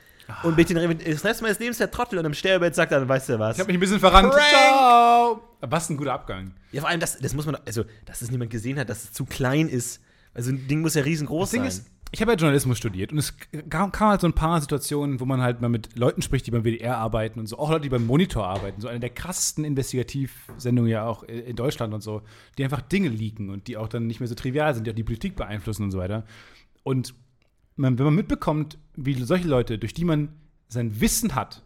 [0.42, 3.06] Und bin ich den, das Rest meines Lebens der Trottel und im Sterbebett sagt dann,
[3.08, 3.56] weißt du was?
[3.56, 4.32] Ich habe mich ein bisschen verrannt.
[4.32, 5.42] Ciao.
[5.60, 6.54] Was ein guter Abgang.
[6.72, 9.12] Ja, vor allem, das, das muss man, also, dass es niemand gesehen hat, dass es
[9.12, 10.00] zu klein ist.
[10.32, 11.68] Also, ein Ding muss ja riesengroß Das Ding sein.
[11.68, 13.34] ist, ich habe ja Journalismus studiert und es
[13.68, 16.52] kam, kam halt so ein paar Situationen, wo man halt mal mit Leuten spricht, die
[16.52, 19.64] beim WDR arbeiten und so, auch Leute, die beim Monitor arbeiten, so eine der krassesten
[19.64, 22.22] Investigativsendungen ja auch in Deutschland und so,
[22.56, 24.94] die einfach Dinge leaken und die auch dann nicht mehr so trivial sind, die auch
[24.94, 26.24] die Politik beeinflussen und so weiter.
[26.84, 27.14] Und
[27.74, 30.28] man, wenn man mitbekommt, wie solche Leute, durch die man
[30.68, 31.64] sein Wissen hat,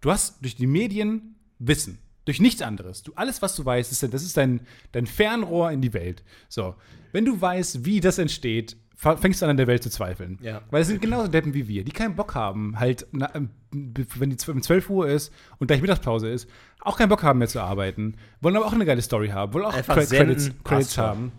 [0.00, 1.98] du hast durch die Medien Wissen.
[2.24, 3.02] Durch nichts anderes.
[3.02, 4.62] Du, alles, was du weißt, ist, das ist dein,
[4.92, 6.24] dein Fernrohr in die Welt.
[6.48, 6.74] So.
[7.12, 10.38] Wenn du weißt, wie das entsteht, fängst du an, an der Welt zu zweifeln.
[10.40, 10.62] Ja.
[10.70, 14.30] Weil es sind genauso Deppen wie wir, die keinen Bock haben, halt, na, ähm, wenn
[14.30, 16.48] die 12 12 Uhr ist und gleich Mittagspause ist,
[16.80, 19.66] auch keinen Bock haben mehr zu arbeiten, wollen aber auch eine geile Story haben, wollen
[19.66, 21.32] auch Credits, Credits haben.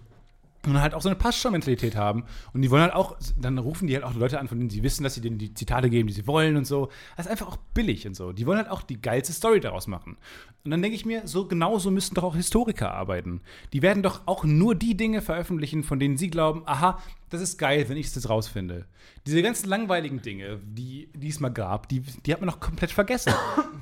[0.68, 2.26] Und halt auch so eine Passt-schon-Mentalität haben.
[2.54, 4.84] Und die wollen halt auch, dann rufen die halt auch Leute an, von denen sie
[4.84, 6.90] wissen, dass sie denen die Zitate geben, die sie wollen und so.
[7.16, 8.34] Das ist einfach auch billig und so.
[8.34, 10.18] Die wollen halt auch die geilste Story daraus machen.
[10.66, 13.42] Und dann denke ich mir, so genauso müssten doch auch Historiker arbeiten.
[13.72, 17.00] Die werden doch auch nur die Dinge veröffentlichen, von denen sie glauben, aha,
[17.30, 18.86] das ist geil, wenn ich es jetzt rausfinde.
[19.26, 22.92] Diese ganzen langweiligen Dinge, die, die es mal gab, die, die hat man noch komplett
[22.92, 23.34] vergessen.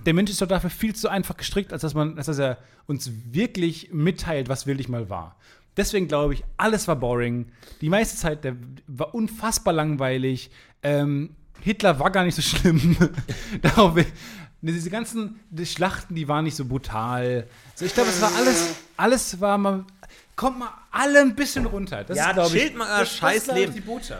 [0.05, 2.59] Der Mensch ist doch dafür viel zu einfach gestrickt, als dass, man, als dass er
[2.85, 5.37] uns wirklich mitteilt, was wirklich mal war.
[5.77, 7.51] Deswegen glaube ich, alles war boring.
[7.81, 8.55] Die meiste Zeit der
[8.87, 10.49] war unfassbar langweilig.
[10.83, 12.95] Ähm, Hitler war gar nicht so schlimm.
[13.61, 13.95] Darauf,
[14.61, 17.47] diese ganzen die Schlachten, die waren nicht so brutal.
[17.75, 19.85] So, ich glaube, es war alles, alles war mal.
[20.35, 22.03] Kommt mal alle ein bisschen runter.
[22.03, 23.73] Das ja, glaub ich, mal das- scheiß Leben.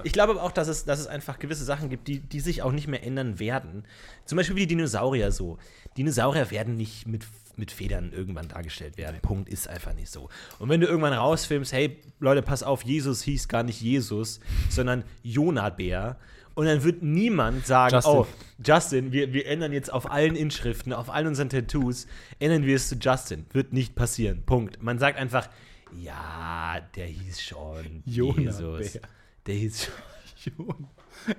[0.04, 2.62] Ich glaube aber auch, dass es, dass es einfach gewisse Sachen gibt, die, die sich
[2.62, 3.84] auch nicht mehr ändern werden.
[4.24, 5.58] Zum Beispiel wie die Dinosaurier so.
[5.98, 7.26] Dinosaurier werden nicht mit,
[7.58, 9.20] mit Federn irgendwann dargestellt werden.
[9.22, 10.30] Punkt ist einfach nicht so.
[10.60, 14.40] Und wenn du irgendwann rausfilmst, hey, Leute, pass auf, Jesus hieß gar nicht Jesus,
[14.70, 16.18] sondern Jonabär.
[16.54, 18.14] Und dann wird niemand sagen, Justin.
[18.14, 18.28] oh,
[18.66, 22.08] Justin, wir, wir ändern jetzt auf allen Inschriften, auf allen unseren Tattoos,
[22.40, 23.46] ändern wir es zu Justin.
[23.52, 24.44] Wird nicht passieren.
[24.46, 24.82] Punkt.
[24.82, 25.50] Man sagt einfach,
[26.02, 28.44] ja, der hieß schon Jonabär.
[28.44, 29.00] Jesus.
[29.46, 29.90] Der hieß
[30.44, 30.88] schon.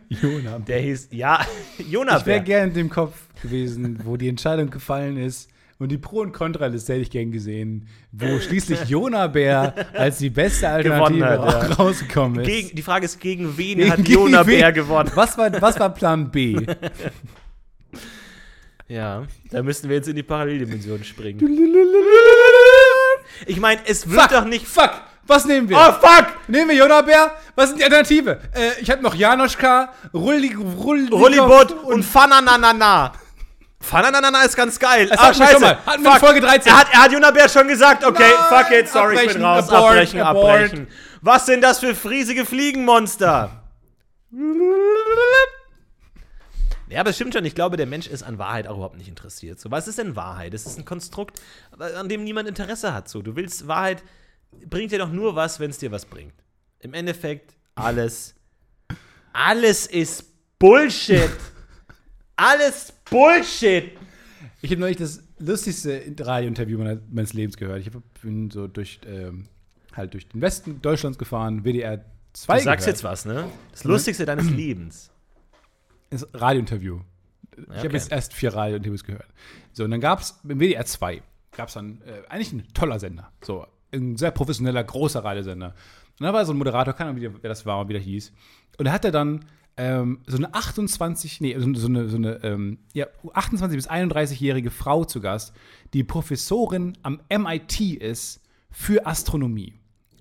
[0.08, 0.58] Jona.
[0.58, 1.46] Der hieß, ja,
[1.78, 2.40] Ich wäre Jonabär.
[2.40, 5.50] gern in dem Kopf gewesen, wo die Entscheidung gefallen ist.
[5.78, 10.30] Und die Pro- und Kontraliste hätte ich gern gesehen, wo schließlich Jona Bär als die
[10.30, 11.74] beste Alternative hat, ja.
[11.74, 12.46] rausgekommen ist.
[12.46, 14.74] Gegen, die Frage ist, gegen wen Gegen- hat Jonabär wen?
[14.74, 15.10] gewonnen?
[15.14, 16.56] Was war, was war Plan B?
[18.88, 21.40] Ja, da müssten wir jetzt in die Paralleldimension springen.
[23.46, 24.66] Ich meine, es wird Fuck, doch nicht.
[24.66, 24.92] Fuck!
[25.26, 25.76] Was nehmen wir?
[25.76, 26.26] Oh, fuck!
[26.46, 27.32] Nehmen wir Jona Bär?
[27.56, 28.40] Was sind die Alternative?
[28.54, 33.12] Äh, ich habe noch Janoschka, Rulli, Rulli, Rullibot und Fananana.
[33.80, 35.06] Fananana ist ganz geil.
[35.08, 35.78] Das Ah, wir schon mal.
[35.86, 36.18] Hatten wir in.
[36.20, 36.72] Folge 13.
[36.72, 39.68] Er hat, er hat Jonabär schon gesagt, okay, Nein, fuck it, sorry, ich bin raus.
[39.68, 40.54] abort, abbrechen, abort.
[40.64, 40.88] abbrechen.
[41.20, 43.62] Was sind das für friesige Fliegenmonster?
[46.88, 47.44] Ja, aber es stimmt schon.
[47.44, 49.58] Ich glaube, der Mensch ist an Wahrheit auch überhaupt nicht interessiert.
[49.58, 50.54] So, was ist denn Wahrheit?
[50.54, 51.40] Es ist ein Konstrukt,
[51.78, 53.08] an dem niemand Interesse hat.
[53.08, 54.02] So, du willst Wahrheit,
[54.64, 56.34] bringt dir doch nur was, wenn es dir was bringt.
[56.78, 58.34] Im Endeffekt alles,
[59.32, 60.24] alles ist
[60.60, 61.30] Bullshit.
[62.36, 63.92] alles Bullshit.
[64.62, 66.78] Ich habe neulich das lustigste Radiointerview
[67.10, 67.80] meines Lebens gehört.
[67.80, 67.90] Ich
[68.22, 69.46] bin so durch, ähm,
[69.94, 72.96] halt durch den Westen Deutschlands gefahren, WDR 2 Du sagst gehört.
[72.96, 73.48] jetzt was, ne?
[73.72, 75.10] Das Lustigste deines Lebens.
[76.10, 77.00] Das Radiointerview.
[77.56, 77.78] Ich okay.
[77.78, 79.26] habe jetzt erst vier Radiointerviews gehört.
[79.72, 81.22] So, und dann gab es im WDR 2,
[81.56, 83.30] gab es dann äh, eigentlich ein toller Sender.
[83.42, 85.74] So, ein sehr professioneller, großer Radiosender.
[86.18, 88.02] Und da war so ein Moderator, keine Ahnung, wie- wer das war und wie der
[88.02, 88.32] hieß.
[88.78, 89.44] Und da hat er dann
[89.76, 94.70] ähm, so eine 28, nee, so, so eine, so eine ähm, ja, 28 bis 31-jährige
[94.70, 95.52] Frau zu Gast,
[95.92, 99.74] die Professorin am MIT ist für Astronomie.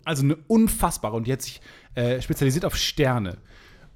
[0.03, 1.61] Also eine unfassbare und die hat sich
[1.95, 3.37] äh, spezialisiert auf Sterne.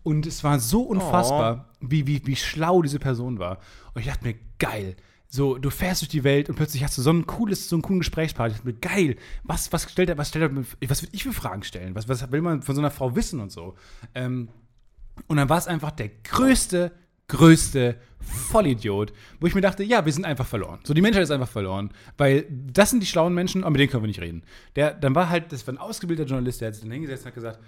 [0.03, 3.59] Und es war so unfassbar, wie, wie, wie schlau diese Person war.
[3.93, 4.95] Und ich dachte mir, geil.
[5.27, 7.83] So, du fährst durch die Welt und plötzlich hast du so ein cooles, so einen
[7.83, 8.55] coolen Gesprächspartner.
[8.55, 9.17] Ich dachte mir, geil.
[9.43, 11.93] Was, was stellt er, was stellt er, was will ich für Fragen stellen?
[11.93, 13.75] Was, was will man von so einer Frau wissen und so?
[14.15, 14.49] Ähm,
[15.27, 16.91] und dann war es einfach der größte,
[17.27, 20.79] größte Vollidiot, wo ich mir dachte, ja, wir sind einfach verloren.
[20.83, 21.91] So, die Menschheit ist einfach verloren.
[22.17, 24.43] Weil das sind die schlauen Menschen, aber mit denen können wir nicht reden.
[24.75, 27.27] Der, dann war halt, das war ein ausgebildeter Journalist, der hat sich dann hingesetzt und
[27.27, 27.59] hat gesagt,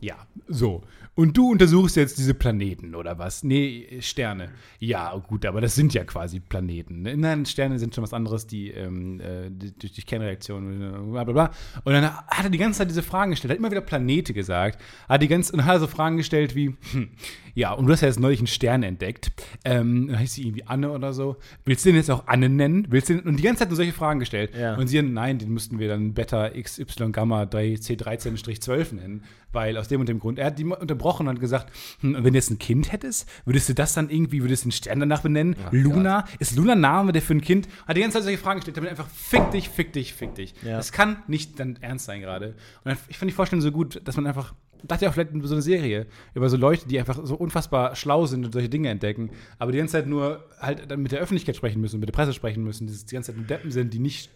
[0.00, 0.82] ja, so.
[1.14, 3.42] Und du untersuchst jetzt diese Planeten oder was?
[3.42, 4.50] Nee, Sterne.
[4.78, 7.02] Ja, gut, aber das sind ja quasi Planeten.
[7.02, 7.16] ne?
[7.16, 11.50] Nein, Sterne sind schon was anderes, die, ähm, äh, durch die Kernreaktion, bla bla bla.
[11.82, 14.80] Und dann hat er die ganze Zeit diese Fragen gestellt, hat immer wieder Planete gesagt,
[15.08, 17.08] hat die ganze, und hat so Fragen gestellt wie, hm,
[17.58, 19.32] ja, und du hast ja jetzt neulich einen Stern entdeckt.
[19.64, 21.38] Ähm, heißt sie irgendwie Anne oder so.
[21.64, 22.86] Willst du den jetzt auch Anne nennen?
[22.88, 24.52] Willst du den, und die ganze Zeit nur solche Fragen gestellt.
[24.56, 24.76] Ja.
[24.76, 29.88] Und sie, nein, den müssten wir dann Beta XY Gamma 3 C13-12 nennen, weil aus
[29.88, 30.38] dem und dem Grund.
[30.38, 33.68] Er hat die unterbrochen und hat gesagt, hm, wenn du jetzt ein Kind hättest, würdest
[33.68, 35.56] du das dann irgendwie, würdest du den Stern danach benennen?
[35.72, 36.26] Luna?
[36.38, 37.66] Ist Luna ein Name, der für ein Kind?
[37.88, 40.54] Hat die ganze Zeit solche Fragen gestellt, damit einfach fick dich, fick dich, fick dich.
[40.62, 40.76] Ja.
[40.76, 42.54] Das kann nicht dann ernst sein gerade.
[42.84, 44.54] Und ich fand die Vorstellung so gut, dass man einfach,
[44.84, 48.26] dachte ja auch vielleicht so eine Serie über so Leute, die einfach so unfassbar schlau
[48.26, 51.56] sind und solche Dinge entdecken, aber die ganze Zeit nur halt dann mit der Öffentlichkeit
[51.56, 53.98] sprechen müssen, mit der Presse sprechen müssen, die die ganze Zeit nur Deppen sind, die
[53.98, 54.30] nicht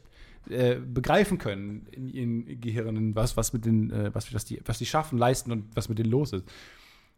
[0.51, 4.78] äh, begreifen können in ihren Gehirnen, was, was mit den, äh, was, was, die, was
[4.78, 6.45] die schaffen, leisten und was mit denen los ist.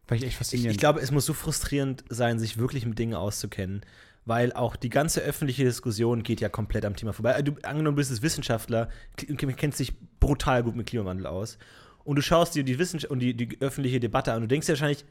[0.07, 0.73] Fand ich echt Ich, faszinierend.
[0.73, 3.81] ich glaube, es muss so frustrierend sein, sich wirklich mit Dingen auszukennen,
[4.25, 7.41] weil auch die ganze öffentliche Diskussion geht ja komplett am Thema vorbei.
[7.41, 11.57] Du, angenommen, du bist Wissenschaftler, kl- kennst dich brutal gut mit Klimawandel aus
[12.05, 14.67] und du schaust dir die Wissenschaft und die, die öffentliche Debatte an und du denkst
[14.67, 15.03] dir wahrscheinlich,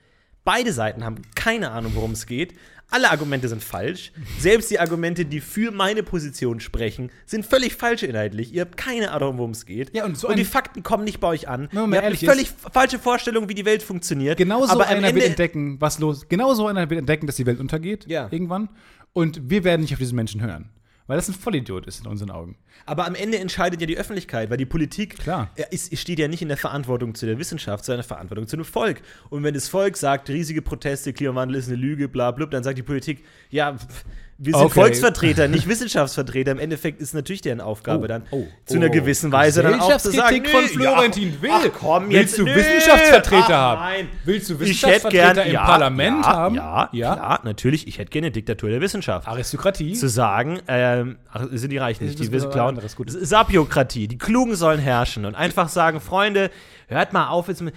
[0.45, 2.55] beide Seiten haben keine Ahnung, worum es geht.
[2.91, 4.13] Alle Argumente sind falsch.
[4.39, 8.53] Selbst die Argumente, die für meine Position sprechen, sind völlig falsch inhaltlich.
[8.53, 9.95] Ihr habt keine Ahnung, worum es geht.
[9.95, 11.69] Ja, und so und die Fakten kommen nicht bei euch an.
[11.73, 14.37] Ihr habt eine völlig falsche Vorstellung, wie die Welt funktioniert.
[14.37, 17.47] Genauso aber am einer Ende wird entdecken, was los Genauso einer wird entdecken, dass die
[17.47, 18.07] Welt untergeht.
[18.07, 18.29] Ja.
[18.31, 18.69] Irgendwann.
[19.13, 20.69] Und wir werden nicht auf diesen Menschen hören.
[21.07, 22.57] Weil das ein Vollidiot ist in unseren Augen.
[22.87, 25.51] Aber am Ende entscheidet ja die Öffentlichkeit, weil die Politik Klar.
[25.71, 28.57] ist, steht ja nicht in der Verantwortung zu der Wissenschaft, sondern in der Verantwortung zu
[28.57, 29.03] dem Volk.
[29.29, 32.79] Und wenn das Volk sagt, riesige Proteste, Klimawandel ist eine Lüge, bla bla, dann sagt
[32.79, 34.05] die Politik, ja, pf,
[34.37, 34.75] wir sind Okay.
[34.75, 36.51] Volksvertreter, nicht Wissenschaftsvertreter.
[36.53, 38.91] Im Endeffekt ist natürlich deren Aufgabe Oh, dann oh, zu einer oh.
[38.91, 41.51] gewissen Weise dann auch zu sagen, Gesellschaftskritik von Florentin Will.
[41.53, 43.81] Ach komm, Willst du nö, Wissenschaftvertreter ach, haben?
[43.81, 44.09] Nein.
[44.25, 46.55] Willst du Ich hätte Wissenschaftsvertreter gern, im ja, Parlament ja, haben?
[46.57, 47.15] Ja, Ja?
[47.15, 47.87] klar, natürlich.
[47.87, 49.93] Ich hätte gerne eine Diktatur der Wissenschaft Aristokratie.
[49.93, 52.81] zu sagen, ähm, ach, sind die reich nicht, die wissen klauen.
[53.07, 56.51] Sapiokratie, die Klugen sollen herrschen und einfach sagen, Freunde,
[56.89, 57.75] hört mal auf jetzt mit,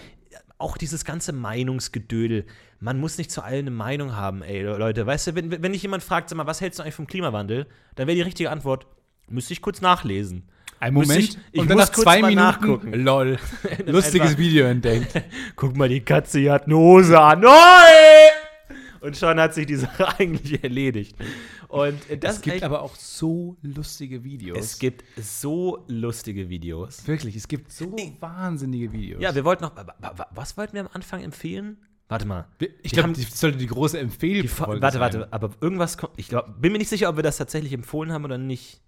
[0.58, 2.45] auch dieses ganze Meinungsgedödel.
[2.80, 5.06] Man muss nicht zu allen eine Meinung haben, ey, Leute.
[5.06, 7.66] Weißt du, wenn, wenn dich jemand fragt, sag mal, was hältst du eigentlich vom Klimawandel,
[7.96, 8.86] dann wäre die richtige Antwort,
[9.30, 10.44] müsste ich kurz nachlesen.
[10.80, 11.20] Ein Moment.
[11.20, 12.36] ich- ich und dann muss nach zwei Minuten.
[12.36, 12.94] nachgucken.
[12.94, 13.40] Lol.
[13.88, 15.24] Lustiges Video entdeckt.
[15.56, 17.44] Guck mal, die Katze die hat eine Hose an.
[17.44, 17.52] Oi!
[19.00, 21.16] Und schon hat sich die Sache eigentlich erledigt.
[21.68, 24.58] Und äh, das Es gibt aber auch so lustige Videos.
[24.60, 27.08] Es gibt so lustige Videos.
[27.08, 29.22] Wirklich, es gibt so wahnsinnige Videos.
[29.22, 29.76] Ja, wir wollten noch.
[29.76, 31.78] wa- wa- Was wollten wir am Anfang empfehlen?
[32.10, 32.47] Warte mal.
[32.84, 35.01] Ich glaube, das sollte die große Die, Empfehlfolge warte, sein.
[35.01, 36.14] warte, aber irgendwas kommt.
[36.16, 38.82] Ich glaub, bin mir nicht sicher, ob wir das tatsächlich empfohlen haben oder nicht.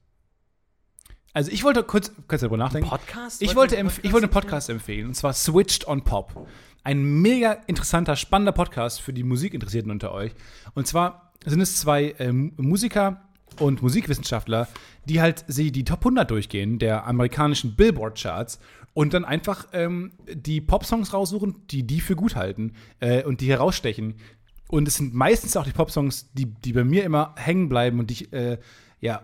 [1.34, 2.90] Also ich wollte kurz, kurz darüber nachdenken.
[2.90, 3.42] Podcast?
[3.42, 6.48] Ich wollte, empf ich wollte einen Podcast empfehlen, und zwar Switched on Pop.
[6.84, 10.32] Ein mega interessanter, spannender Podcast für die Musikinteressierten unter euch.
[10.74, 13.29] Und zwar sind es zwei ähm, Musiker
[13.60, 14.68] und Musikwissenschaftler,
[15.06, 18.60] die halt sie die Top 100 durchgehen, der amerikanischen Billboard-Charts
[18.94, 23.50] und dann einfach ähm, die Popsongs raussuchen, die die für gut halten äh, und die
[23.50, 24.16] herausstechen.
[24.68, 28.10] Und es sind meistens auch die Popsongs, die, die bei mir immer hängen bleiben und
[28.10, 28.60] die ich, äh,
[29.00, 29.22] ja,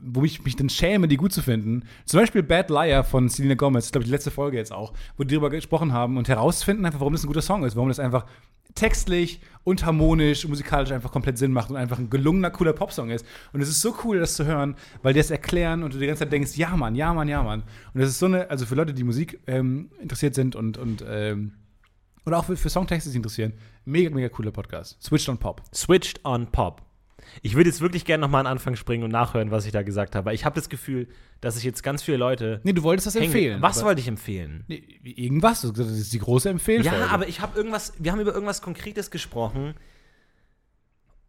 [0.00, 1.84] wo ich mich dann schäme, die gut zu finden.
[2.04, 5.24] Zum Beispiel Bad Liar von Selena Gomez, glaube ich, die letzte Folge jetzt auch, wo
[5.24, 7.98] die darüber gesprochen haben und herausfinden einfach, warum das ein guter Song ist, warum das
[7.98, 8.26] einfach
[8.74, 13.10] textlich und harmonisch und musikalisch einfach komplett Sinn macht und einfach ein gelungener, cooler Popsong
[13.10, 13.24] ist.
[13.52, 16.06] Und es ist so cool, das zu hören, weil die das erklären und du die
[16.06, 17.62] ganze Zeit denkst, ja Mann, ja Mann, ja Mann.
[17.92, 21.04] Und das ist so eine, also für Leute, die Musik ähm, interessiert sind und, und
[21.08, 21.52] ähm,
[22.26, 23.52] oder auch für, für Songtexte sich interessieren,
[23.84, 25.02] mega, mega cooler Podcast.
[25.02, 25.62] Switched on Pop.
[25.72, 26.83] Switched on Pop.
[27.42, 29.82] Ich würde jetzt wirklich gerne nochmal an den Anfang springen und nachhören, was ich da
[29.82, 30.34] gesagt habe.
[30.34, 31.08] Ich habe das Gefühl,
[31.40, 32.60] dass ich jetzt ganz viele Leute.
[32.64, 33.60] Nee, du wolltest das empfehlen.
[33.62, 34.64] Was wollte ich empfehlen?
[34.68, 35.62] Nee, irgendwas.
[35.62, 36.98] Das ist die große Empfehlfolge.
[36.98, 37.94] Ja, aber ich habe irgendwas.
[37.98, 39.74] Wir haben über irgendwas Konkretes gesprochen.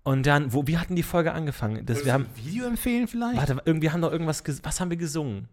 [0.06, 1.84] Und dann, wo, wie hatten die Folge angefangen?
[1.86, 3.38] Das, wir haben, ein Video empfehlen vielleicht?
[3.38, 5.48] warte, irgendwie haben doch irgendwas, was haben wir gesungen?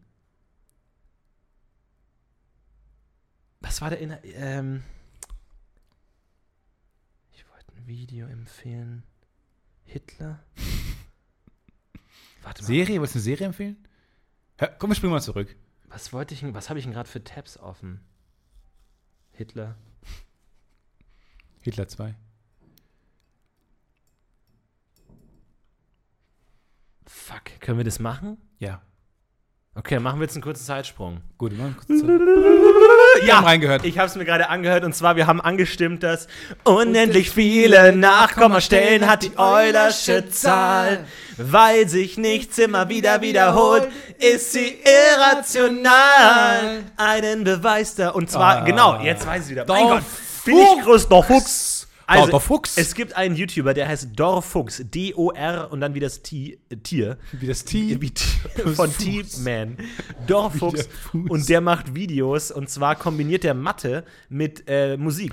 [3.61, 4.82] Was war der in, ähm,
[7.32, 9.05] ich wollte ein Video empfehlen.
[9.93, 10.43] Hitler?
[12.43, 12.99] Warte mal, Serie?
[12.99, 13.76] Wolltest du eine Serie empfehlen?
[14.59, 15.55] Hör, komm, wir springen mal zurück.
[15.88, 18.01] was wollte ich, was habe ich denn gerade für Tabs offen?
[19.32, 19.76] Hitler.
[21.61, 22.14] Hitler 2.
[27.07, 28.38] Fuck, können wir das machen?
[28.59, 28.82] Ja.
[29.74, 31.20] Okay, machen wir jetzt einen kurzen Zeitsprung.
[31.38, 32.09] Gut, wir machen kurz Zeit.
[33.24, 33.84] Wir haben reingehört.
[33.84, 36.26] Ich habe es mir gerade angehört und zwar, wir haben angestimmt, dass
[36.64, 41.04] unendlich viele Nachkommastellen hat die Eulersche Zahl.
[41.38, 43.88] Weil sich nichts immer wieder wiederholt,
[44.18, 46.82] ist sie irrational.
[46.96, 48.10] Einen Beweis da.
[48.10, 48.64] Und zwar, Ah.
[48.64, 49.64] genau, jetzt weiß ich wieder.
[49.66, 50.02] Mein Gott,
[50.44, 51.82] bin ich groß, Dorf Fuchs.
[52.20, 52.76] Also, Dorf Fuchs.
[52.76, 54.82] Es gibt einen YouTuber, der heißt Dorf Fuchs.
[54.84, 57.18] D-O-R und dann wie das T, äh, Tier.
[57.32, 58.00] Wie das T.
[58.00, 58.24] Wie T
[58.74, 58.92] von.
[58.92, 59.76] T-Man.
[60.26, 60.88] Dorfuchs.
[61.12, 61.30] der.
[61.30, 65.32] Und der macht Videos und zwar kombiniert der Mathe mit äh, Musik.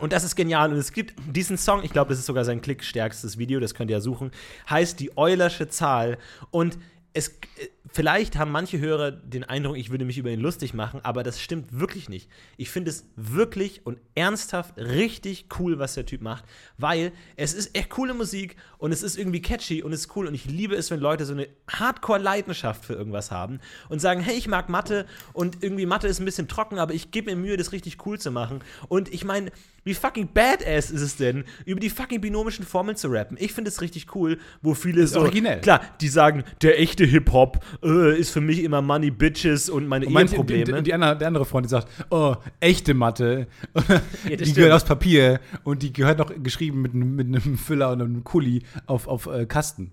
[0.00, 0.72] Und das ist genial.
[0.72, 3.90] Und es gibt diesen Song, ich glaube, das ist sogar sein klickstärkstes Video, das könnt
[3.90, 4.30] ihr ja suchen,
[4.68, 6.18] heißt die Eulersche Zahl.
[6.50, 6.78] Und
[7.12, 11.00] es, äh, vielleicht haben manche Hörer den Eindruck, ich würde mich über ihn lustig machen,
[11.04, 12.28] aber das stimmt wirklich nicht.
[12.56, 16.44] Ich finde es wirklich und ernsthaft richtig cool, was der Typ macht,
[16.76, 20.26] weil es ist echt coole Musik und es ist irgendwie catchy und es ist cool
[20.26, 24.36] und ich liebe es, wenn Leute so eine Hardcore-Leidenschaft für irgendwas haben und sagen, hey,
[24.36, 27.56] ich mag Mathe und irgendwie Mathe ist ein bisschen trocken, aber ich gebe mir Mühe,
[27.56, 28.58] das richtig cool zu machen.
[28.88, 29.52] Und ich meine,
[29.84, 33.36] wie fucking badass ist es denn, über die fucking binomischen Formeln zu rappen?
[33.38, 35.20] Ich finde es richtig cool, wo viele so.
[35.20, 35.60] originell.
[35.60, 40.06] Klar, die sagen, der echte Hip-Hop äh, ist für mich immer Money, Bitches und meine
[40.06, 40.78] Und Eheprobleme.
[40.78, 43.46] Und die andere, der andere Freund, die sagt, oh, echte Mathe.
[44.28, 44.54] die stimmt.
[44.56, 48.24] gehört aus Papier und die gehört noch geschrieben mit, einem- mit einem Füller und einem
[48.24, 49.92] Kuli auf, auf äh, Kasten.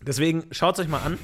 [0.00, 1.18] Deswegen schaut euch mal an.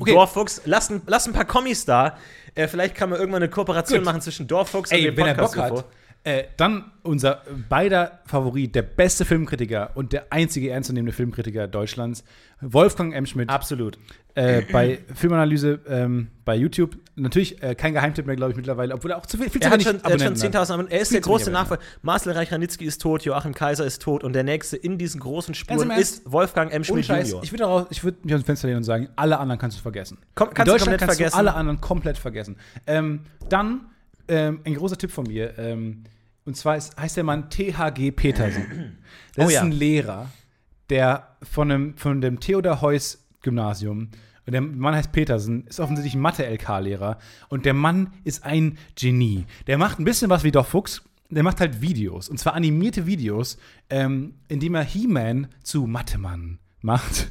[0.00, 0.12] Okay.
[0.14, 2.16] Dorffuchs, lasst ein, lasst ein paar Kommis da.
[2.54, 4.06] Äh, vielleicht kann man irgendwann eine Kooperation Gut.
[4.06, 5.88] machen zwischen Dorffuchs und dem wenn er Podcast Bock hat,
[6.24, 12.24] äh, dann unser beider Favorit, der beste Filmkritiker und der einzige ernstzunehmende Filmkritiker Deutschlands,
[12.60, 13.24] Wolfgang M.
[13.24, 13.48] Schmidt.
[13.48, 13.98] Absolut.
[14.34, 16.96] äh, bei Filmanalyse ähm, bei YouTube.
[17.16, 19.68] Natürlich äh, kein Geheimtipp mehr, glaube ich, mittlerweile, obwohl er auch zu viel, viel zu
[19.68, 20.92] Er hat wenig schon, er hat schon Abonnenten 10.000 Abonnenten.
[20.92, 21.82] Er ist der zu große Nachfolger.
[22.02, 25.90] Marcel Reich-Ranitzky ist tot, Joachim Kaiser ist tot und der nächste in diesen großen Spuren
[25.90, 26.84] ist Wolfgang M.
[26.84, 27.42] Schmidt Scheiß, Junior.
[27.42, 27.64] ich würde
[28.02, 30.18] würd mich dem Fenster lehnen und sagen, alle anderen kannst du vergessen.
[30.34, 31.34] Komm, In kannst du Deutschland komplett kannst vergessen.
[31.34, 32.56] du alle anderen komplett vergessen.
[32.86, 33.86] Ähm, dann
[34.28, 35.58] ähm, ein großer Tipp von mir.
[35.58, 36.04] Ähm,
[36.44, 38.98] und zwar ist, heißt der Mann THG Petersen.
[39.34, 39.62] Das Oh ist ja.
[39.62, 40.30] ein Lehrer,
[40.90, 44.10] der von dem, von dem Theodor Heuss Gymnasium
[44.48, 47.18] und der Mann heißt Petersen, ist offensichtlich ein Mathe-LK-Lehrer.
[47.50, 49.44] Und der Mann ist ein Genie.
[49.66, 51.02] Der macht ein bisschen was wie Dorf Fuchs.
[51.28, 52.30] Der macht halt Videos.
[52.30, 53.58] Und zwar animierte Videos,
[53.90, 57.30] ähm, indem er He-Man zu Mathe-Mann macht.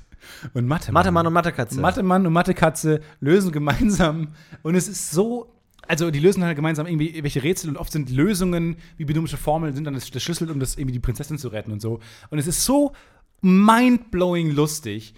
[0.53, 0.93] Und Mathe-Mann.
[0.93, 1.81] Mathe-Mann und Mathe-Katze.
[1.81, 4.33] Mathe-Mann und Mathe-Katze lösen gemeinsam.
[4.61, 5.55] Und es ist so.
[5.87, 9.73] Also, die lösen halt gemeinsam irgendwie welche Rätsel und oft sind Lösungen wie binomische Formeln
[9.73, 11.99] sind dann das, Schlüssel, um das irgendwie die Prinzessin zu retten und so.
[12.29, 12.93] Und es ist so
[13.41, 15.13] mind-blowing lustig.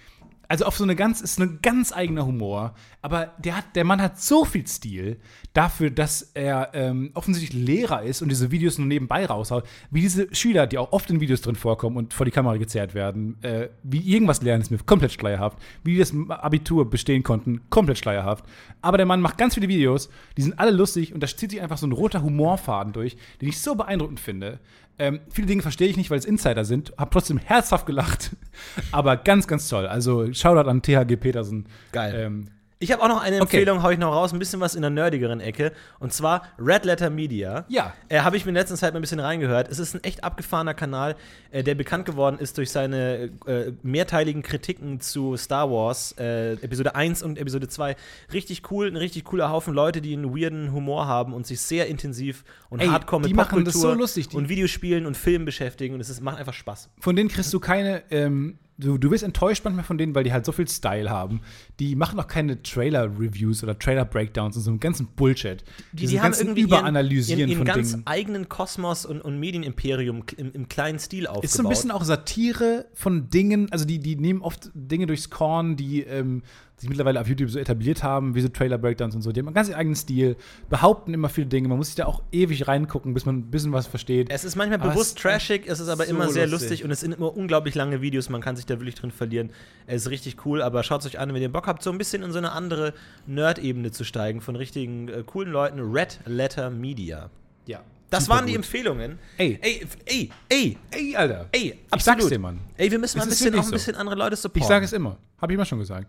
[0.48, 2.74] Also auf so eine ganz, ist ein ganz eigener Humor.
[3.02, 5.18] Aber der, hat, der Mann hat so viel Stil
[5.54, 9.66] dafür, dass er ähm, offensichtlich Lehrer ist und diese Videos nur nebenbei raushaut.
[9.90, 12.94] Wie diese Schüler, die auch oft in Videos drin vorkommen und vor die Kamera gezerrt
[12.94, 15.58] werden, äh, wie irgendwas lernen, ist mir komplett schleierhaft.
[15.84, 18.44] Wie die das Abitur bestehen konnten, komplett schleierhaft.
[18.82, 21.62] Aber der Mann macht ganz viele Videos, die sind alle lustig und da zieht sich
[21.62, 24.60] einfach so ein roter Humorfaden durch, den ich so beeindruckend finde.
[25.00, 26.94] Ähm, viele Dinge verstehe ich nicht, weil es Insider sind.
[26.98, 28.36] Hab trotzdem herzhaft gelacht.
[28.92, 29.88] Aber ganz, ganz toll.
[29.88, 31.68] Also Shoutout an THG Petersen.
[31.94, 32.14] Geil.
[32.18, 32.50] Ähm,
[32.82, 33.58] Ich habe auch noch eine Okay.
[33.58, 35.74] Empfehlung, hau ich noch raus, ein bisschen was in der nerdigeren Ecke.
[36.00, 37.66] Und zwar Red Letter Media.
[37.68, 37.94] Ja.
[38.08, 39.68] Äh, habe ich mir in letzter Zeit mal ein bisschen reingehört.
[39.68, 41.18] Es ist ein echt abgefahrener Kanal,
[41.52, 46.96] äh, der bekannt geworden ist durch seine äh, mehrteiligen Kritiken zu Star Wars, äh, Episode
[46.96, 47.98] 1 und Episode 2.
[48.32, 51.88] Richtig cool, ein richtig cooler Haufen Leute, die einen weirden Humor haben und sich sehr
[51.88, 55.44] intensiv und Ey, hardcore mit die machen das Popkultur so lustig, und Videospielen und Filmen
[55.44, 55.96] beschäftigen.
[55.96, 56.90] Und es ist, macht einfach Spaß.
[57.02, 60.34] von denen kriegst du keine, ähm, du, du wirst enttäuscht manchmal von denen, weil die
[60.34, 61.42] halt so viel Style haben.
[61.80, 65.64] Die machen auch keine Trailer-Reviews oder Trailer-Breakdowns und so einen ganzen Bullshit.
[65.92, 68.08] Diesen ganzen Überanalysieren ihren, ihren von ganz Dingen.
[68.08, 71.44] eigenen Kosmos und, und Medienimperium im, im kleinen Stil aufgebaut.
[71.44, 75.30] Ist so ein bisschen auch Satire von Dingen, also die, die nehmen oft Dinge durchs
[75.30, 76.44] Korn, die ähm,
[76.80, 79.32] sich mittlerweile auf YouTube so etabliert haben, wie so Trailer-Breakdowns und so.
[79.32, 80.36] Die haben einen ganz eigenen Stil,
[80.70, 81.68] behaupten immer viele Dinge.
[81.68, 84.30] Man muss sich da auch ewig reingucken, bis man ein bisschen was versteht.
[84.32, 86.70] Es ist manchmal Aber bewusst es- trashig, es ist aber so immer sehr lustig.
[86.70, 86.86] lustig.
[86.86, 89.50] und es sind immer unglaublich lange Videos, man kann sich da wirklich drin verlieren.
[89.88, 91.98] Es ist richtig cool, aber schaut es euch an, wenn ihr Bock habt, so ein
[91.98, 92.94] bisschen in so eine andere
[93.28, 95.80] Nerd-Ebene zu steigen von richtigen äh, coolen Leuten.
[95.80, 97.30] Red Letter Media.
[97.66, 97.82] ja.
[98.12, 98.64] Das super waren die gut.
[98.64, 99.20] Empfehlungen.
[99.38, 99.60] Ey.
[99.62, 101.46] ey, ey, ey, Ey, Alter.
[101.52, 102.60] ey, Ich sag's dir, Mann.
[102.76, 103.72] Ey, wir müssen mal ein bisschen, auch ein so.
[103.72, 104.64] bisschen andere Leute supporten.
[104.64, 105.16] Ich sage es immer.
[105.40, 106.08] Habe ich immer schon gesagt.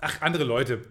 [0.00, 0.84] Ach, andere Leute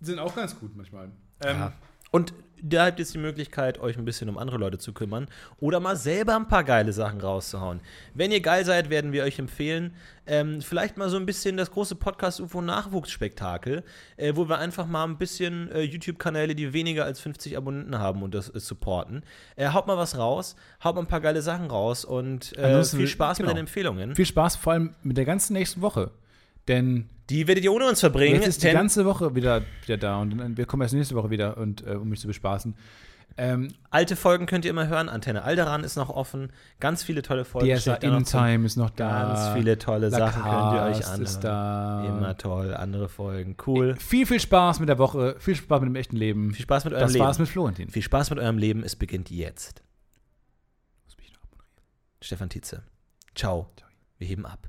[0.00, 1.10] sind auch ganz gut manchmal.
[1.42, 1.72] Ähm, Ja.
[2.10, 5.28] Und da habt ihr jetzt die Möglichkeit, euch ein bisschen um andere Leute zu kümmern
[5.60, 7.80] oder mal selber ein paar geile Sachen rauszuhauen.
[8.14, 9.94] Wenn ihr geil seid, werden wir euch empfehlen,
[10.26, 13.82] ähm, vielleicht mal so ein bisschen das große Podcast-UFO-Nachwuchsspektakel,
[14.16, 18.22] äh, wo wir einfach mal ein bisschen äh, YouTube-Kanäle, die weniger als 50 Abonnenten haben
[18.22, 19.22] und das äh, supporten.
[19.56, 23.06] Äh, haut mal was raus, haut mal ein paar geile Sachen raus und äh, viel
[23.06, 23.48] Spaß genau.
[23.48, 24.14] mit den Empfehlungen.
[24.14, 26.10] Viel Spaß vor allem mit der ganzen nächsten Woche.
[26.70, 28.36] Denn Die werdet ihr ohne uns verbringen.
[28.36, 31.28] jetzt ist die ganze Woche wieder, wieder da und dann, wir kommen erst nächste Woche
[31.30, 32.74] wieder, und, äh, um mich zu bespaßen.
[33.36, 35.08] Ähm, Alte Folgen könnt ihr immer hören.
[35.08, 36.52] Antenne Alderan ist noch offen.
[36.80, 37.74] Ganz viele tolle Folgen.
[37.74, 39.22] DSA In Time ist noch da.
[39.22, 41.22] Ganz viele tolle Sachen könnt ihr euch anhören.
[41.22, 42.04] ist da.
[42.06, 43.56] Immer toll, andere Folgen.
[43.66, 43.96] Cool.
[43.96, 45.36] Viel, viel Spaß mit der Woche.
[45.38, 46.52] Viel Spaß mit dem echten Leben.
[46.52, 47.24] Viel Spaß mit eurem das Leben.
[47.24, 47.88] war's mit Florentin.
[47.88, 48.82] Viel Spaß mit eurem Leben.
[48.82, 49.82] Es beginnt jetzt.
[52.22, 52.82] Stefan Tietze.
[53.34, 53.70] Ciao.
[54.18, 54.68] Wir heben ab.